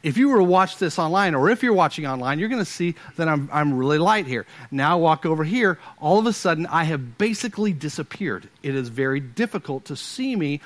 [0.04, 2.71] if you were to watch this online, or if you're watching online, you're going to
[2.71, 4.45] see that I'm, I'm really light here.
[4.71, 5.80] Now, I walk over here.
[6.00, 8.47] All of a sudden, I have basically disappeared.
[8.63, 10.62] It is very difficult to see me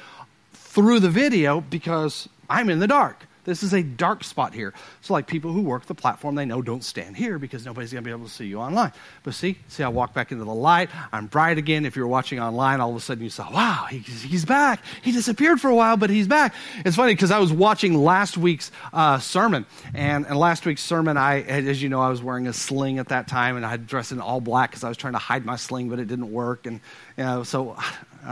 [0.53, 3.25] through the video because I'm in the dark.
[3.51, 4.73] This is a dark spot here.
[5.01, 8.01] So, like people who work the platform, they know don't stand here because nobody's going
[8.01, 8.93] to be able to see you online.
[9.23, 10.89] But see, see, I walk back into the light.
[11.11, 11.85] I'm bright again.
[11.85, 14.81] If you're watching online, all of a sudden you saw, wow, he's, he's back.
[15.01, 16.55] He disappeared for a while, but he's back.
[16.85, 21.17] It's funny because I was watching last week's uh, sermon, and, and last week's sermon,
[21.17, 23.85] I, as you know, I was wearing a sling at that time, and I had
[23.85, 26.31] dressed in all black because I was trying to hide my sling, but it didn't
[26.31, 26.65] work.
[26.65, 26.79] And
[27.17, 27.75] you know, so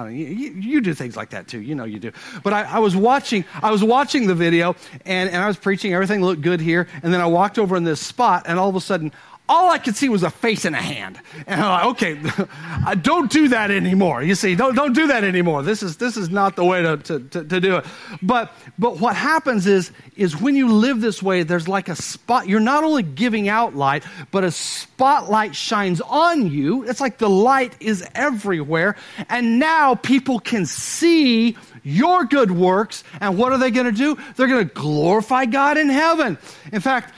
[0.08, 1.62] you, you, do things like that too.
[1.62, 2.12] You know you do.
[2.44, 4.76] But I, I, was watching, I was watching the video
[5.06, 5.94] and, and I was preaching.
[5.94, 6.88] Everything looked good here.
[7.02, 9.12] And then I walked over in this spot and all of a sudden
[9.50, 11.20] all I could see was a face and a hand.
[11.48, 14.22] And I'm like, okay, don't do that anymore.
[14.22, 15.64] You see, don't, don't do that anymore.
[15.64, 17.86] This is, this is not the way to, to, to, to, do it.
[18.22, 22.48] But, but what happens is, is when you live this way, there's like a spot.
[22.48, 26.84] You're not only giving out light, but a spotlight shines on you.
[26.88, 28.96] It's like the light is everywhere.
[29.30, 33.04] And now people can see your good works.
[33.20, 34.16] And what are they going to do?
[34.36, 36.38] They're going to glorify God in heaven.
[36.72, 37.16] In fact,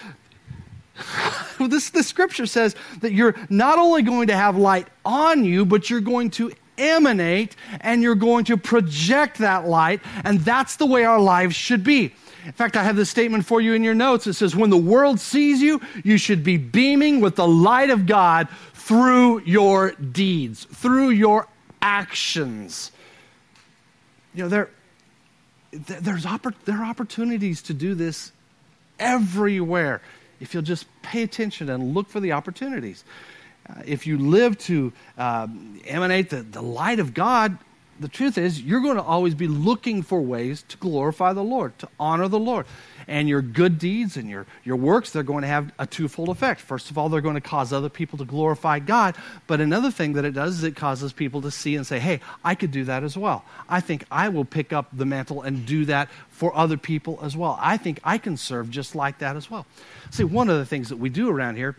[1.60, 5.90] this, the scripture says that you're not only going to have light on you, but
[5.90, 10.02] you're going to emanate and you're going to project that light.
[10.24, 12.14] And that's the way our lives should be.
[12.46, 14.26] In fact, I have this statement for you in your notes.
[14.26, 18.08] It says, When the world sees you, you should be beaming with the light of
[18.08, 21.48] God through your deeds, through your
[21.82, 22.92] actions.
[24.34, 24.70] You know, there,
[25.72, 28.32] there's oppor- there are opportunities to do this
[28.98, 30.02] everywhere
[30.42, 33.06] if you'll just pay attention and look for the opportunities.
[33.70, 35.48] Uh, if you live to uh,
[35.86, 37.58] emanate the, the light of God,
[38.00, 41.78] the truth is you're going to always be looking for ways to glorify the Lord,
[41.80, 42.66] to honor the Lord.
[43.08, 46.62] And your good deeds and your, your works, they're going to have a twofold effect.
[46.62, 49.16] First of all, they're going to cause other people to glorify God.
[49.48, 52.20] But another thing that it does is it causes people to see and say, hey,
[52.44, 53.46] I could do that as well.
[53.70, 57.36] I think I will pick up the mantle and do that for other people as
[57.38, 57.58] well.
[57.62, 59.66] I think I can serve just like that as well.
[60.10, 61.76] See, one of the things that we do around here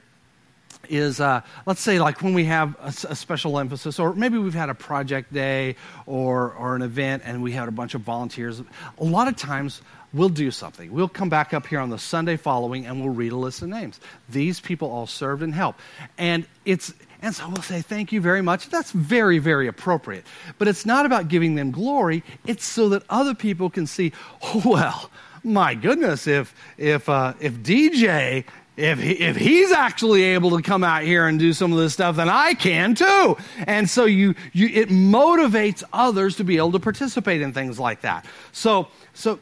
[0.88, 4.54] is uh, let's say like when we have a, a, special emphasis or maybe we've
[4.54, 8.62] had a project day or, or an event and we had a bunch of volunteers
[8.98, 9.82] a lot of times
[10.12, 10.92] we'll do something.
[10.92, 13.68] We'll come back up here on the sunday following and we'll read a list of
[13.68, 14.00] names.
[14.28, 15.80] These people all served and helped.
[16.18, 18.68] And it's and so we'll say thank you very much.
[18.68, 20.26] That's very very appropriate.
[20.58, 22.22] But it's not about giving them glory.
[22.46, 24.12] It's so that other people can see
[24.64, 25.10] well
[25.44, 28.44] my goodness, if if uh, if DJ
[28.76, 31.92] if, he, if he's actually able to come out here and do some of this
[31.92, 33.36] stuff, then I can too.
[33.66, 38.00] And so you, you, it motivates others to be able to participate in things like
[38.00, 38.24] that.
[38.52, 39.40] So, so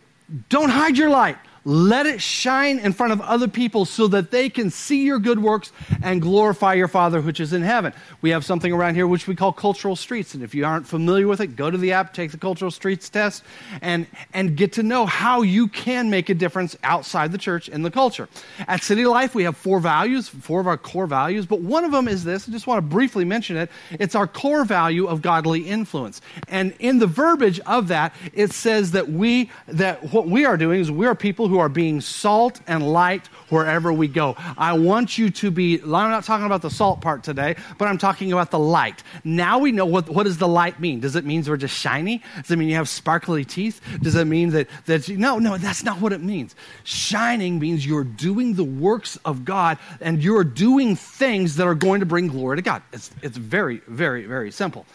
[0.49, 1.39] don't hide your light.
[1.65, 5.43] Let it shine in front of other people so that they can see your good
[5.43, 7.93] works and glorify your Father which is in heaven.
[8.23, 10.35] We have something around here which we call cultural streets.
[10.35, 13.11] And if you aren't familiar with it, go to the app, take the cultural streets
[13.11, 13.45] test,
[13.83, 17.83] and, and get to know how you can make a difference outside the church in
[17.83, 18.29] the culture.
[18.67, 21.93] At City Life, we have four values, four of our core values, but one of
[21.93, 22.49] them is this.
[22.49, 23.71] I just want to briefly mention it.
[23.91, 26.23] It's our core value of godly influence.
[26.49, 30.81] And in the verbiage of that, it says that we, that what we are doing
[30.81, 34.37] is we are people who are being salt and light wherever we go.
[34.57, 37.99] I want you to be, I'm not talking about the salt part today, but I'm
[37.99, 39.03] talking about the light.
[39.25, 41.01] Now we know what, what does the light mean?
[41.01, 42.23] Does it mean we're just shiny?
[42.37, 43.81] Does it mean you have sparkly teeth?
[44.01, 46.55] Does it mean that, that you, no, no, that's not what it means.
[46.85, 51.99] Shining means you're doing the works of God and you're doing things that are going
[51.99, 52.81] to bring glory to God.
[52.93, 54.87] It's, it's very, very, very simple.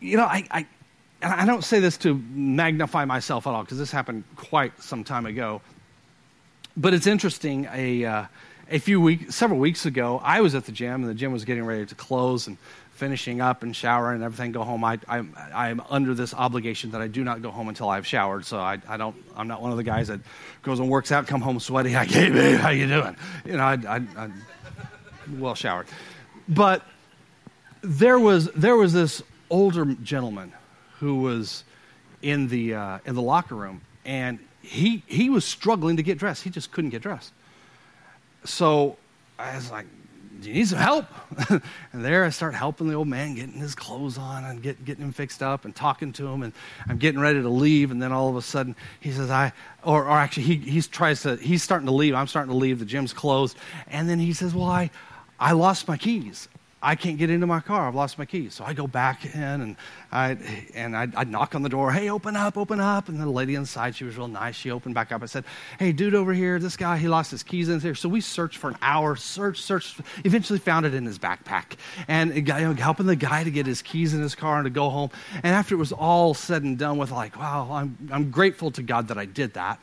[0.00, 0.66] You know, I, I
[1.24, 5.04] and I don't say this to magnify myself at all because this happened quite some
[5.04, 5.62] time ago.
[6.76, 7.66] But it's interesting.
[7.72, 8.24] A uh,
[8.70, 11.44] a few weeks, several weeks ago, I was at the gym, and the gym was
[11.44, 12.58] getting ready to close and
[12.92, 14.52] finishing up and showering and everything.
[14.52, 14.84] Go home.
[14.84, 18.44] I, I, I'm under this obligation that I do not go home until I've showered.
[18.44, 19.16] So I, I don't.
[19.34, 20.20] I'm not one of the guys that
[20.62, 21.94] goes and works out, come home sweaty.
[21.94, 23.16] Like hey, babe, how you doing?
[23.46, 24.30] You know, I, I, I
[25.38, 25.86] well showered.
[26.48, 26.82] But
[27.80, 30.52] there was there was this older gentleman
[31.00, 31.64] who was
[32.22, 36.42] in the uh, in the locker room, and he he was struggling to get dressed.
[36.42, 37.32] He just couldn't get dressed.
[38.44, 38.96] So
[39.38, 39.86] I was like,
[40.40, 41.06] "Do you need some help?"
[41.50, 45.04] and there I start helping the old man getting his clothes on and get, getting
[45.04, 46.52] him fixed up and talking to him, and
[46.88, 49.52] I'm getting ready to leave, and then all of a sudden he says, "I,"
[49.82, 52.14] or, or actually he he tries to he's starting to leave.
[52.14, 52.78] I'm starting to leave.
[52.78, 53.56] The gym's closed,
[53.88, 54.90] and then he says, "Well, I."
[55.40, 56.48] I lost my keys.
[56.84, 57.88] I can't get into my car.
[57.88, 58.52] I've lost my keys.
[58.52, 59.76] So I go back in and
[60.12, 60.36] I
[60.74, 61.90] and I I knock on the door.
[61.90, 63.08] Hey, open up, open up.
[63.08, 64.54] And the lady inside, she was real nice.
[64.54, 65.22] She opened back up.
[65.22, 65.44] I said,
[65.78, 67.94] Hey, dude, over here, this guy, he lost his keys in there.
[67.94, 69.98] So we searched for an hour, searched, searched.
[70.24, 73.80] Eventually found it in his backpack, and you know, helping the guy to get his
[73.80, 75.08] keys in his car and to go home.
[75.42, 78.82] And after it was all said and done with, like, wow, I'm I'm grateful to
[78.82, 79.80] God that I did that.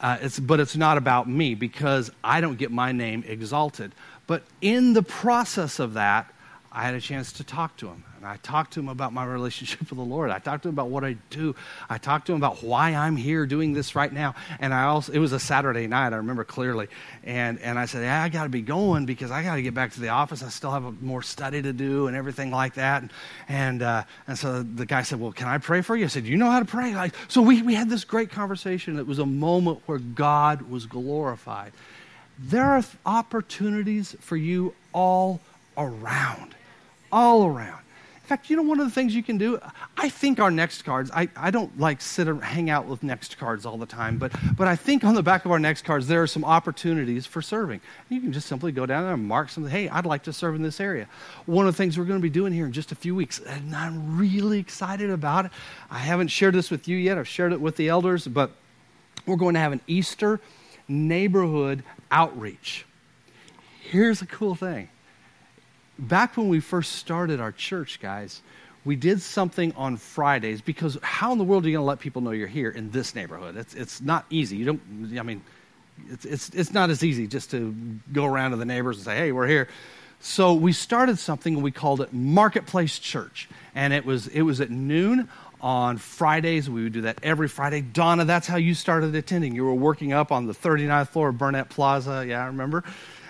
[0.00, 3.92] Uh, it's, but it's not about me because I don't get my name exalted.
[4.26, 6.30] But in the process of that,
[6.74, 8.02] I had a chance to talk to him.
[8.16, 10.30] And I talked to him about my relationship with the Lord.
[10.30, 11.54] I talked to him about what I do.
[11.88, 14.34] I talked to him about why I'm here doing this right now.
[14.58, 16.88] And I also, it was a Saturday night, I remember clearly.
[17.22, 19.72] And, and I said, yeah, I got to be going because I got to get
[19.72, 20.42] back to the office.
[20.42, 23.02] I still have a, more study to do and everything like that.
[23.02, 23.12] And,
[23.46, 26.06] and, uh, and so the guy said, well, can I pray for you?
[26.06, 26.92] I said, you know how to pray?
[26.94, 28.98] Like, so we, we had this great conversation.
[28.98, 31.72] It was a moment where God was glorified.
[32.36, 35.40] There are opportunities for you all
[35.76, 36.54] around
[37.14, 37.80] all around.
[38.24, 39.60] In fact, you know one of the things you can do?
[39.98, 43.38] I think our next cards, I, I don't like sit and hang out with next
[43.38, 46.08] cards all the time, but, but I think on the back of our next cards,
[46.08, 47.82] there are some opportunities for serving.
[48.08, 50.54] You can just simply go down there and mark something, hey, I'd like to serve
[50.54, 51.06] in this area.
[51.44, 53.40] One of the things we're going to be doing here in just a few weeks,
[53.40, 55.52] and I'm really excited about it.
[55.90, 58.52] I haven't shared this with you yet, I've shared it with the elders, but
[59.26, 60.40] we're going to have an Easter
[60.88, 62.86] neighborhood outreach.
[63.82, 64.88] Here's a cool thing
[65.98, 68.42] back when we first started our church, guys,
[68.84, 72.00] we did something on Fridays because how in the world are you going to let
[72.00, 73.56] people know you're here in this neighborhood?
[73.56, 74.56] It's, it's not easy.
[74.56, 75.42] You don't, I mean,
[76.10, 77.74] it's, it's, it's not as easy just to
[78.12, 79.68] go around to the neighbors and say, hey, we're here.
[80.20, 83.48] So we started something and we called it Marketplace Church.
[83.74, 85.28] And it was, it was at noon
[85.60, 86.68] on Fridays.
[86.68, 87.80] We would do that every Friday.
[87.80, 89.54] Donna, that's how you started attending.
[89.54, 92.24] You were working up on the 39th floor of Burnett Plaza.
[92.26, 92.84] Yeah, I remember.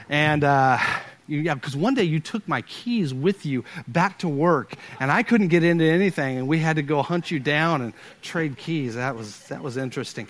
[0.09, 0.79] And, uh,
[1.26, 5.22] yeah, because one day you took my keys with you back to work, and I
[5.22, 8.94] couldn't get into anything, and we had to go hunt you down and trade keys.
[8.94, 10.28] That was that was interesting,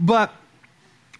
[0.00, 0.32] but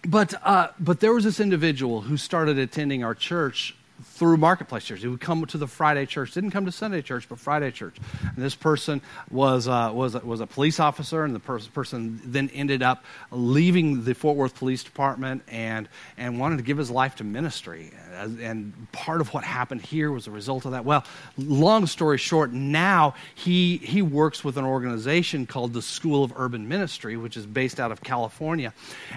[0.07, 5.01] but uh, but there was this individual who started attending our church through marketplace church.
[5.01, 6.33] He would come to the Friday church.
[6.33, 7.97] Didn't come to Sunday church, but Friday church.
[8.21, 12.49] And this person was uh, was was a police officer, and the pers- person then
[12.53, 17.15] ended up leaving the Fort Worth Police Department and and wanted to give his life
[17.15, 17.91] to ministry.
[18.13, 20.85] And part of what happened here was a result of that.
[20.85, 21.03] Well,
[21.37, 26.67] long story short, now he he works with an organization called the School of Urban
[26.67, 28.73] Ministry, which is based out of California,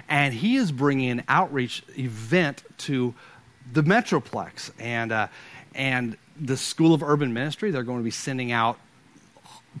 [0.09, 3.13] and he is bringing an outreach event to
[3.73, 5.27] the Metroplex and, uh,
[5.75, 7.71] and the School of Urban Ministry.
[7.71, 8.79] They're going to be sending out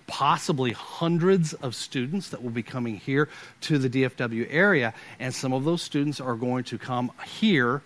[0.07, 3.27] possibly hundreds of students that will be coming here
[3.61, 4.93] to the DFW area.
[5.19, 7.81] And some of those students are going to come here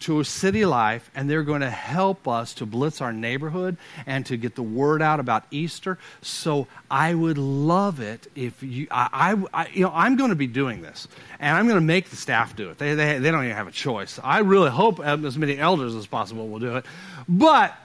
[0.00, 4.24] to a city life and they're going to help us to blitz our neighborhood and
[4.26, 5.98] to get the word out about Easter.
[6.22, 10.46] So I would love it if you, I, I, you know, I'm going to be
[10.46, 11.06] doing this
[11.38, 12.78] and I'm going to make the staff do it.
[12.78, 14.18] They, they, they don't even have a choice.
[14.22, 16.86] I really hope as many elders as possible will do it.
[17.28, 17.76] But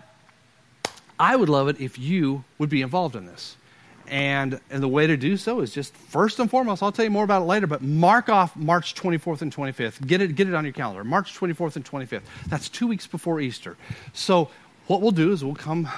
[1.19, 3.56] I would love it if you would be involved in this.
[4.07, 7.11] And, and the way to do so is just first and foremost, I'll tell you
[7.11, 10.05] more about it later, but mark off March 24th and 25th.
[10.05, 11.03] Get it, get it on your calendar.
[11.03, 12.21] March 24th and 25th.
[12.47, 13.77] That's two weeks before Easter.
[14.13, 14.49] So
[14.87, 15.89] what we'll do is we'll come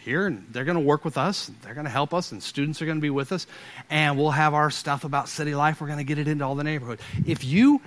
[0.00, 1.50] here and they're going to work with us.
[1.62, 3.46] They're going to help us, and students are going to be with us.
[3.90, 5.80] And we'll have our stuff about city life.
[5.80, 7.00] We're going to get it into all the neighborhood.
[7.26, 7.80] If you,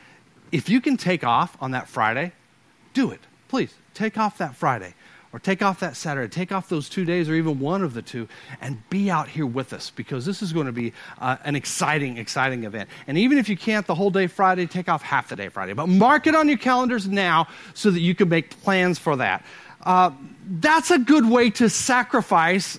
[0.51, 2.33] if you can take off on that Friday,
[2.93, 3.21] do it.
[3.47, 4.93] Please take off that Friday
[5.33, 8.03] or take off that Saturday, take off those two days or even one of the
[8.03, 8.27] two,
[8.61, 12.17] and be out here with us because this is going to be uh, an exciting,
[12.17, 12.87] exciting event.
[13.07, 15.73] And even if you can't the whole day Friday, take off half the day Friday.
[15.73, 19.43] But mark it on your calendars now so that you can make plans for that.
[19.81, 20.11] Uh,
[20.47, 22.77] that's a good way to sacrifice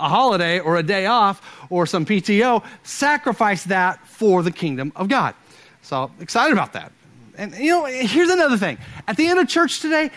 [0.00, 5.08] a holiday or a day off or some PTO, sacrifice that for the kingdom of
[5.08, 5.34] God.
[5.82, 6.92] So excited about that.
[7.36, 8.78] And you know, here's another thing.
[9.06, 10.10] At the end of church today,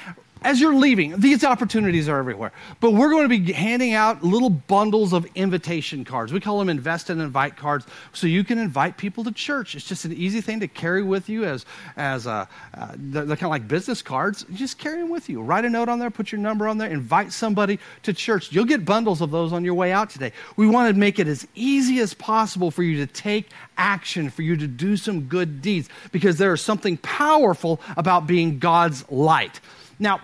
[0.43, 2.51] as you're leaving, these opportunities are everywhere.
[2.79, 6.33] But we're going to be handing out little bundles of invitation cards.
[6.33, 9.75] We call them invest and invite cards, so you can invite people to church.
[9.75, 11.65] It's just an easy thing to carry with you as
[11.95, 14.45] as uh, uh, they're, they're kind of like business cards.
[14.53, 15.41] Just carry them with you.
[15.41, 18.51] Write a note on there, put your number on there, invite somebody to church.
[18.51, 20.31] You'll get bundles of those on your way out today.
[20.55, 24.41] We want to make it as easy as possible for you to take action, for
[24.41, 29.59] you to do some good deeds, because there is something powerful about being God's light.
[29.99, 30.21] Now,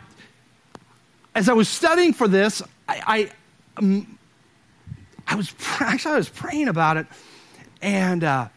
[1.36, 3.32] as I was studying for this, I, I,
[3.78, 4.18] um,
[5.28, 7.08] I was actually I was praying about it,
[7.82, 8.48] and uh,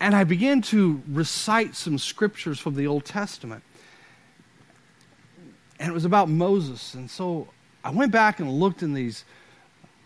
[0.00, 3.62] and I began to recite some scriptures from the Old Testament,
[5.78, 7.48] and it was about Moses, and so
[7.84, 9.24] I went back and looked in these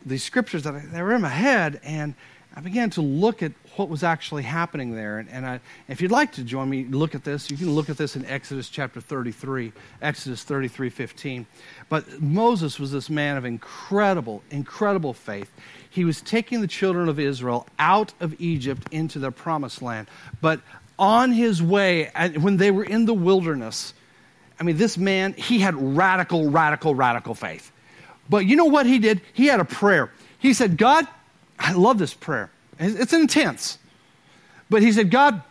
[0.04, 2.14] these scriptures that, I, that were in my head, and
[2.56, 5.18] I began to look at what was actually happening there.
[5.18, 7.50] And, and I, if you'd like to join me, look at this.
[7.50, 11.46] You can look at this in Exodus chapter 33, Exodus 33 15.
[11.90, 15.52] But Moses was this man of incredible, incredible faith.
[15.90, 20.08] He was taking the children of Israel out of Egypt into their promised land.
[20.40, 20.62] But
[20.98, 23.92] on his way, when they were in the wilderness,
[24.58, 27.70] I mean, this man, he had radical, radical, radical faith.
[28.30, 29.20] But you know what he did?
[29.34, 30.10] He had a prayer.
[30.38, 31.06] He said, God,
[31.58, 32.50] I love this prayer.
[32.78, 33.78] It's intense.
[34.68, 35.42] But he said, God,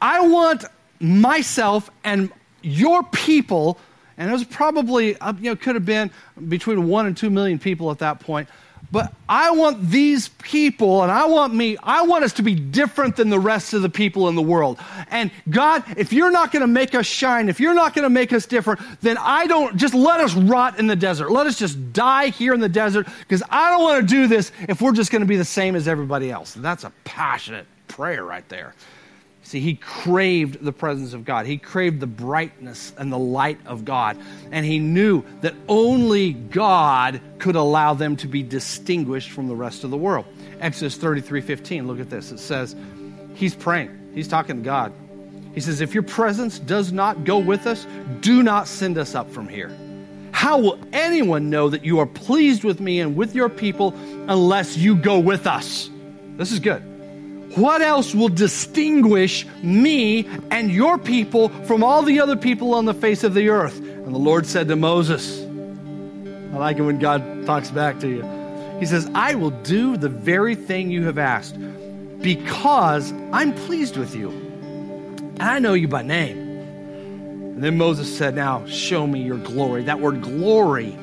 [0.00, 0.64] I want
[1.00, 2.30] myself and
[2.62, 3.78] your people,
[4.16, 6.10] and it was probably, uh, you know, could have been
[6.48, 8.48] between one and two million people at that point.
[8.90, 13.16] But I want these people and I want me, I want us to be different
[13.16, 14.78] than the rest of the people in the world.
[15.10, 18.10] And God, if you're not going to make us shine, if you're not going to
[18.10, 21.30] make us different, then I don't, just let us rot in the desert.
[21.30, 24.52] Let us just die here in the desert because I don't want to do this
[24.68, 26.56] if we're just going to be the same as everybody else.
[26.56, 28.74] And that's a passionate prayer right there.
[29.48, 31.46] See, he craved the presence of God.
[31.46, 34.18] He craved the brightness and the light of God.
[34.52, 39.84] And he knew that only God could allow them to be distinguished from the rest
[39.84, 40.26] of the world.
[40.60, 42.30] Exodus 33 15, look at this.
[42.30, 42.76] It says,
[43.32, 44.92] He's praying, he's talking to God.
[45.54, 47.86] He says, If your presence does not go with us,
[48.20, 49.74] do not send us up from here.
[50.32, 53.94] How will anyone know that you are pleased with me and with your people
[54.28, 55.88] unless you go with us?
[56.36, 56.97] This is good.
[57.54, 62.94] What else will distinguish me and your people from all the other people on the
[62.94, 63.78] face of the earth?
[63.78, 68.22] And the Lord said to Moses, I like it when God talks back to you.
[68.78, 71.56] He says, I will do the very thing you have asked
[72.20, 74.30] because I'm pleased with you.
[74.30, 76.38] And I know you by name.
[77.58, 79.84] And then Moses said, Now show me your glory.
[79.84, 80.96] That word glory,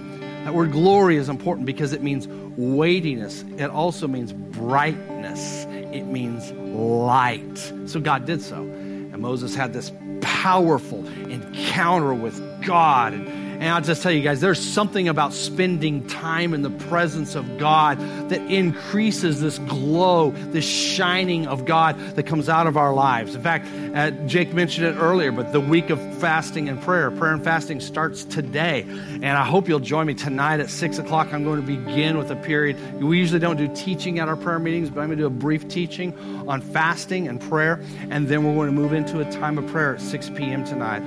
[0.46, 2.28] that word glory is important because it means
[2.58, 5.65] weightiness, it also means brightness
[5.96, 7.58] it means light.
[7.86, 8.58] So God did so.
[8.58, 9.92] And Moses had this
[10.22, 13.14] powerful encounter with God.
[13.14, 13.28] And
[13.60, 17.58] and I'll just tell you guys, there's something about spending time in the presence of
[17.58, 17.98] God
[18.30, 23.36] that increases this glow, this shining of God that comes out of our lives.
[23.36, 27.34] In fact, uh, Jake mentioned it earlier, but the week of fasting and prayer, prayer
[27.34, 28.82] and fasting starts today.
[28.82, 31.34] And I hope you'll join me tonight at 6 o'clock.
[31.34, 33.02] I'm going to begin with a period.
[33.02, 35.30] We usually don't do teaching at our prayer meetings, but I'm going to do a
[35.30, 36.14] brief teaching
[36.48, 37.82] on fasting and prayer.
[38.10, 40.64] And then we're going to move into a time of prayer at 6 p.m.
[40.64, 41.02] tonight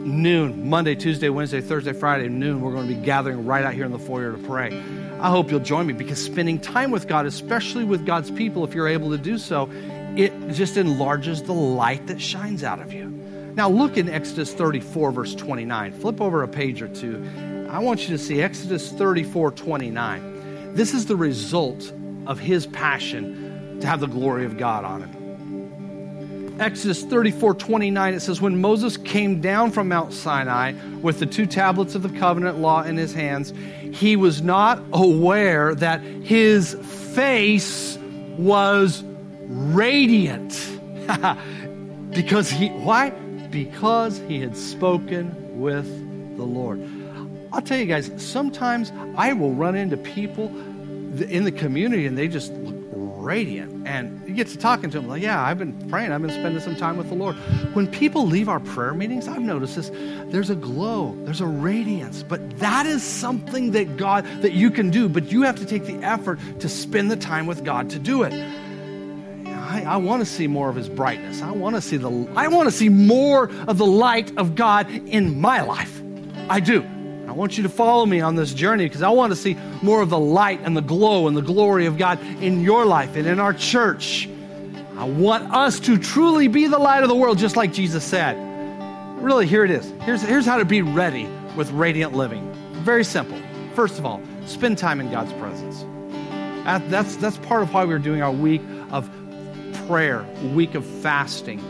[0.00, 3.84] noon, Monday, Tuesday, Wednesday, Thursday, Friday, noon, we're going to be gathering right out here
[3.84, 4.68] in the foyer to pray.
[5.20, 8.74] I hope you'll join me because spending time with God, especially with God's people, if
[8.74, 9.70] you're able to do so,
[10.16, 13.08] it just enlarges the light that shines out of you.
[13.54, 15.92] Now, look in Exodus 34, verse 29.
[15.92, 17.68] Flip over a page or two.
[17.70, 20.74] I want you to see Exodus 34, 29.
[20.74, 21.92] This is the result
[22.26, 25.19] of his passion to have the glory of God on it.
[26.60, 31.46] Exodus 34 29, it says, When Moses came down from Mount Sinai with the two
[31.46, 33.54] tablets of the covenant law in his hands,
[33.92, 36.74] he was not aware that his
[37.14, 37.96] face
[38.36, 39.02] was
[39.46, 40.78] radiant.
[42.10, 43.08] because he, why?
[43.50, 45.86] Because he had spoken with
[46.36, 46.86] the Lord.
[47.52, 50.48] I'll tell you guys, sometimes I will run into people
[51.22, 52.79] in the community and they just look
[53.20, 53.86] radiant.
[53.86, 56.60] And you get to talking to them, like, yeah, I've been praying, I've been spending
[56.60, 57.36] some time with the Lord.
[57.74, 59.90] When people leave our prayer meetings, I've noticed this,
[60.30, 62.22] there's a glow, there's a radiance.
[62.22, 65.84] But that is something that God, that you can do, but you have to take
[65.84, 68.32] the effort to spend the time with God to do it.
[69.70, 71.42] I, I want to see more of his brightness.
[71.42, 74.90] I want to see the I want to see more of the light of God
[74.90, 76.02] in my life.
[76.48, 76.84] I do.
[77.30, 80.02] I want you to follow me on this journey because I want to see more
[80.02, 83.24] of the light and the glow and the glory of God in your life and
[83.24, 84.28] in our church.
[84.96, 88.36] I want us to truly be the light of the world, just like Jesus said.
[89.22, 89.88] Really, here it is.
[90.02, 92.52] Here's, here's how to be ready with radiant living.
[92.82, 93.40] Very simple.
[93.76, 95.84] First of all, spend time in God's presence.
[96.90, 99.08] That's, that's part of why we're doing our week of
[99.86, 101.62] prayer, week of fasting.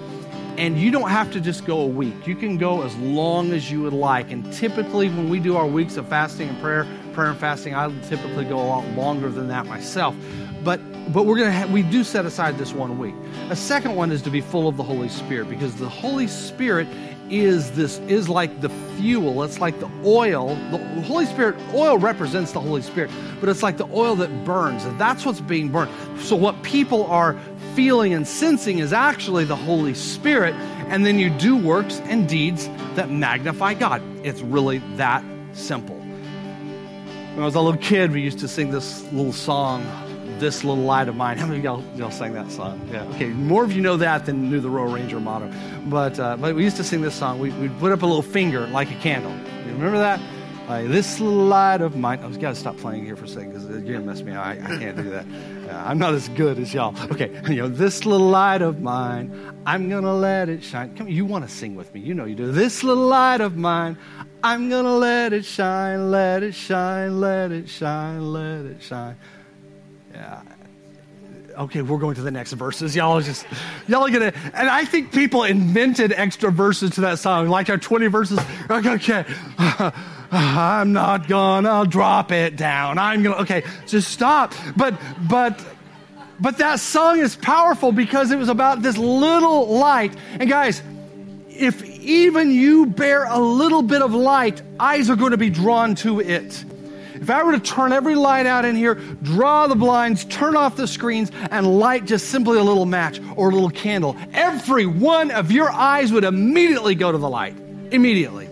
[0.61, 2.27] And you don't have to just go a week.
[2.27, 4.31] You can go as long as you would like.
[4.31, 7.91] And typically, when we do our weeks of fasting and prayer, prayer and fasting, I
[8.03, 10.15] typically go a lot longer than that myself.
[10.63, 10.79] But
[11.15, 13.15] but we're gonna have, we do set aside this one week.
[13.49, 16.87] A second one is to be full of the Holy Spirit because the Holy Spirit
[17.31, 22.51] is this is like the fuel it's like the oil the holy spirit oil represents
[22.51, 23.09] the holy spirit
[23.39, 27.05] but it's like the oil that burns and that's what's being burned so what people
[27.07, 27.39] are
[27.75, 30.55] feeling and sensing is actually the holy spirit
[30.89, 37.41] and then you do works and deeds that magnify god it's really that simple when
[37.41, 39.85] i was a little kid we used to sing this little song
[40.41, 41.37] this little light of mine.
[41.37, 42.81] How many of y'all, y'all sang that song?
[42.91, 43.05] Yeah.
[43.15, 43.27] Okay.
[43.27, 45.53] More of you know that than knew the Royal Ranger motto.
[45.87, 47.39] But uh, but we used to sing this song.
[47.39, 49.33] We, would put up a little finger like a candle.
[49.67, 50.19] You remember that?
[50.71, 52.21] Like this little light of mine.
[52.21, 54.31] I was got to stop playing here for a second because you're gonna mess me
[54.31, 54.47] up.
[54.47, 55.27] I, I can't do that.
[55.71, 56.97] Uh, I'm not as good as y'all.
[57.13, 57.31] Okay.
[57.49, 59.63] You know this little light of mine.
[59.67, 60.97] I'm gonna let it shine.
[60.97, 62.01] Come, you want to sing with me?
[62.01, 62.51] You know you do.
[62.51, 63.97] This little light of mine.
[64.43, 69.17] I'm gonna let it shine, let it shine, let it shine, let it shine.
[70.13, 70.43] Yeah.
[71.61, 72.97] Okay, we're going to the next verses.
[72.97, 73.45] Y'all are just,
[73.87, 77.77] y'all are gonna, and I think people invented extra verses to that song, like our
[77.77, 78.41] 20 verses.
[78.71, 79.27] Like, okay,
[80.33, 82.97] I'm not gonna drop it down.
[82.97, 84.55] I'm gonna, okay, just stop.
[84.75, 84.99] But,
[85.29, 85.63] but,
[86.41, 90.17] but that song is powerful because it was about this little light.
[90.33, 90.83] And guys,
[91.51, 95.95] if even you bear a little bit of light, eyes are going to be drawn
[95.97, 96.65] to it.
[97.21, 100.77] If I were to turn every light out in here, draw the blinds, turn off
[100.77, 105.31] the screens, and light just simply a little match or a little candle, every one
[105.31, 107.57] of your eyes would immediately go to the light.
[107.91, 108.49] Immediately.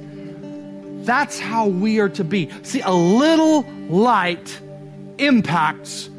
[1.04, 2.50] That's how we are to be.
[2.62, 4.60] See, a little light
[5.16, 6.10] impacts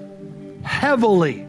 [0.64, 1.45] heavily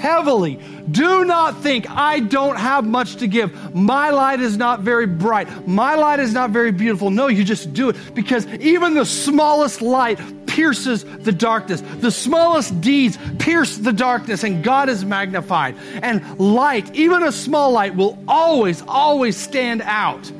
[0.00, 0.58] heavily.
[0.90, 3.74] Do not think I don't have much to give.
[3.74, 5.68] My light is not very bright.
[5.68, 7.10] My light is not very beautiful.
[7.10, 11.82] No, you just do it because even the smallest light pierces the darkness.
[11.98, 15.76] The smallest deeds pierce the darkness, and God is magnified.
[16.02, 20.32] And light, even a small light, will always, always stand out.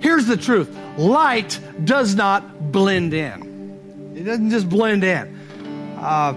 [0.00, 5.36] Here's the truth light does not blend in, it doesn't just blend in.
[5.98, 6.34] Uh,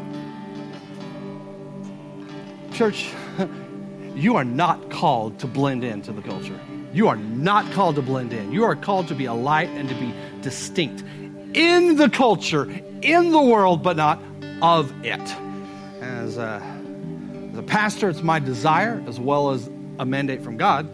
[2.74, 3.13] Church,
[4.15, 6.59] you are not called to blend into the culture.
[6.91, 8.51] You are not called to blend in.
[8.51, 11.03] You are called to be a light and to be distinct
[11.53, 12.69] in the culture,
[13.01, 14.19] in the world, but not
[14.61, 15.21] of it.
[16.01, 16.61] As a,
[17.51, 19.69] as a pastor, it's my desire, as well as
[19.99, 20.89] a mandate from God.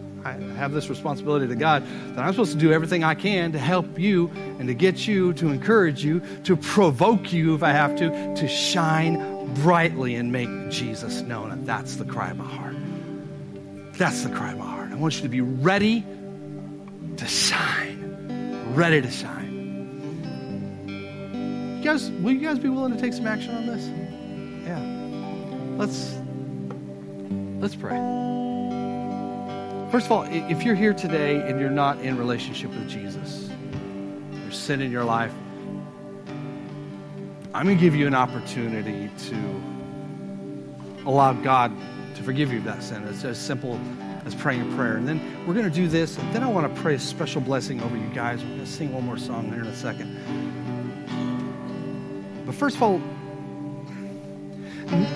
[0.60, 3.98] Have this responsibility to God that I'm supposed to do everything I can to help
[3.98, 8.34] you and to get you, to encourage you, to provoke you if I have to,
[8.34, 11.50] to shine brightly and make Jesus known.
[11.50, 12.76] And that's the cry of my heart.
[13.94, 14.92] That's the cry of my heart.
[14.92, 16.04] I want you to be ready
[17.16, 18.74] to shine.
[18.74, 19.48] Ready to shine.
[21.78, 23.86] You guys, will you guys be willing to take some action on this?
[24.66, 24.78] Yeah.
[25.78, 26.18] Let's
[27.62, 28.49] let's pray.
[29.90, 33.50] First of all, if you're here today and you're not in relationship with Jesus,
[34.30, 35.32] there's sin in your life,
[37.52, 39.62] I'm going to give you an opportunity to
[41.06, 41.72] allow God
[42.14, 43.02] to forgive you of that sin.
[43.08, 43.80] It's as simple
[44.24, 44.96] as praying a prayer.
[44.96, 47.40] And then we're going to do this, and then I want to pray a special
[47.40, 48.42] blessing over you guys.
[48.44, 50.16] We're going to sing one more song here in a second.
[52.46, 53.00] But first of all,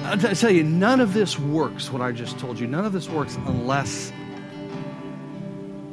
[0.07, 2.67] I tell you, none of this works, what I just told you.
[2.67, 4.11] None of this works unless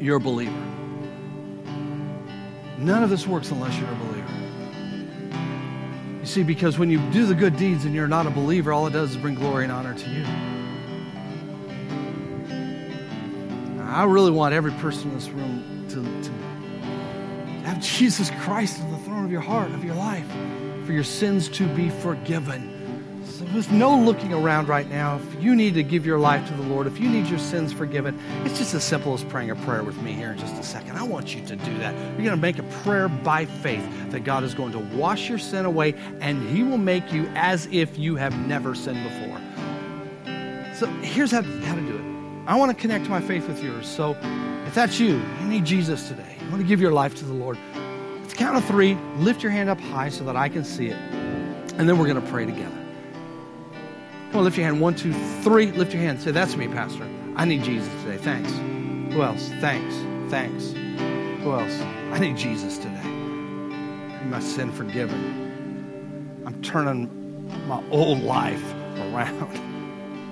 [0.01, 0.51] you're a believer.
[2.79, 4.27] None of this works unless you're a believer.
[6.19, 8.87] You see, because when you do the good deeds and you're not a believer, all
[8.87, 10.25] it does is bring glory and honor to you.
[13.83, 16.31] I really want every person in this room to, to
[17.65, 20.25] have Jesus Christ on the throne of your heart, of your life,
[20.85, 22.70] for your sins to be forgiven
[23.47, 25.17] there's no looking around right now.
[25.17, 27.73] If you need to give your life to the Lord, if you need your sins
[27.73, 30.63] forgiven, it's just as simple as praying a prayer with me here in just a
[30.63, 30.97] second.
[30.97, 31.93] I want you to do that.
[31.93, 35.37] You're going to make a prayer by faith that God is going to wash your
[35.37, 39.41] sin away and He will make you as if you have never sinned before.
[40.75, 42.47] So here's how, how to do it.
[42.47, 43.87] I want to connect my faith with yours.
[43.87, 44.17] So
[44.65, 46.37] if that's you, you need Jesus today.
[46.43, 47.57] You want to give your life to the Lord
[48.31, 50.97] the count of three, lift your hand up high so that I can see it.
[51.77, 52.80] And then we're going to pray together.
[54.31, 54.79] Come on, lift your hand.
[54.79, 55.11] One, two,
[55.41, 55.73] three.
[55.73, 56.21] Lift your hand.
[56.21, 57.05] Say, That's me, Pastor.
[57.35, 58.15] I need Jesus today.
[58.15, 58.49] Thanks.
[59.13, 59.49] Who else?
[59.59, 59.93] Thanks.
[60.31, 60.71] Thanks.
[61.43, 61.81] Who else?
[62.13, 62.95] I need Jesus today.
[62.95, 66.41] I need my sin forgiven.
[66.45, 67.09] I'm turning
[67.67, 68.63] my old life
[68.95, 69.59] around.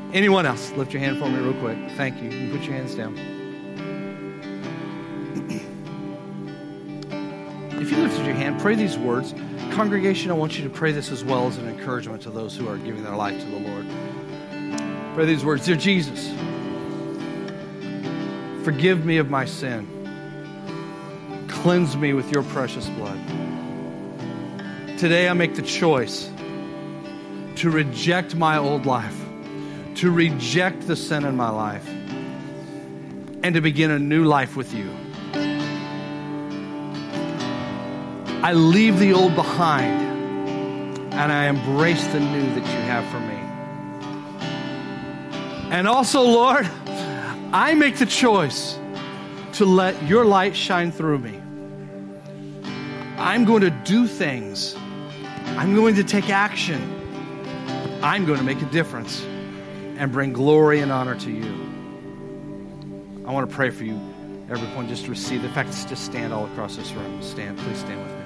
[0.13, 0.71] Anyone else?
[0.71, 1.77] Lift your hand for me real quick.
[1.97, 2.29] Thank you.
[2.29, 3.15] You put your hands down.
[7.81, 9.33] If you lifted your hand, pray these words.
[9.71, 12.67] Congregation, I want you to pray this as well as an encouragement to those who
[12.67, 13.85] are giving their life to the Lord.
[15.15, 16.29] Pray these words Dear Jesus,
[18.63, 19.87] forgive me of my sin.
[21.47, 23.19] Cleanse me with your precious blood.
[24.97, 26.29] Today I make the choice
[27.57, 29.17] to reject my old life,
[29.95, 31.87] to reject the sin in my life,
[33.43, 34.89] and to begin a new life with you.
[38.41, 40.09] I leave the old behind
[41.13, 43.35] and I embrace the new that you have for me.
[45.71, 46.67] And also, Lord,
[47.51, 48.79] I make the choice
[49.53, 51.39] to let your light shine through me.
[53.17, 54.75] I'm going to do things.
[55.57, 56.79] I'm going to take action.
[58.01, 59.21] I'm going to make a difference
[59.97, 61.69] and bring glory and honor to you.
[63.27, 63.99] I want to pray for you,
[64.49, 65.43] everyone, just receive.
[65.43, 67.21] In fact, just stand all across this room.
[67.21, 68.18] Stand, please stand with me.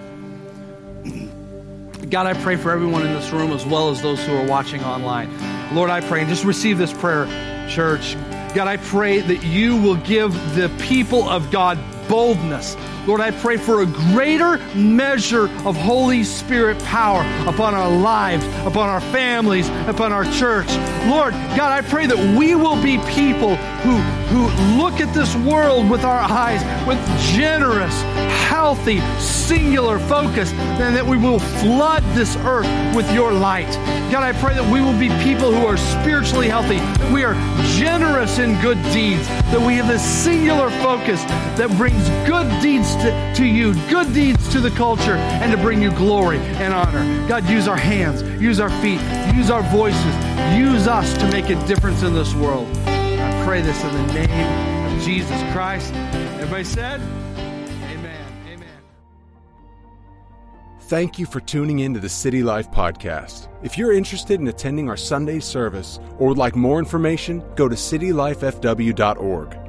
[2.09, 4.83] God, I pray for everyone in this room as well as those who are watching
[4.83, 5.29] online.
[5.73, 7.25] Lord, I pray and just receive this prayer,
[7.69, 8.15] church.
[8.53, 12.75] God, I pray that you will give the people of God boldness.
[13.05, 18.87] Lord, I pray for a greater measure of Holy Spirit power upon our lives, upon
[18.87, 20.67] our families, upon our church.
[21.07, 23.97] Lord, God, I pray that we will be people who,
[24.31, 26.97] who look at this world with our eyes with
[27.33, 28.01] generous,
[28.47, 33.71] healthy, singular focus, and that we will flood this earth with your light.
[34.11, 37.33] God, I pray that we will be people who are spiritually healthy, that we are
[37.77, 41.21] generous in good deeds, that we have this singular focus
[41.57, 42.47] that brings good
[42.93, 46.73] deeds to, to you, good deeds to the culture, and to bring you glory and
[46.73, 47.27] honor.
[47.27, 48.99] God, use our hands, use our feet,
[49.35, 50.15] use our voices,
[50.55, 52.67] use us to make a difference in this world.
[52.87, 55.93] I pray this in the name of Jesus Christ.
[55.93, 58.25] Everybody said, Amen.
[58.47, 58.67] Amen.
[60.81, 63.47] Thank you for tuning in to the City Life Podcast.
[63.63, 67.75] If you're interested in attending our Sunday service or would like more information, go to
[67.75, 69.62] citylifefw.org.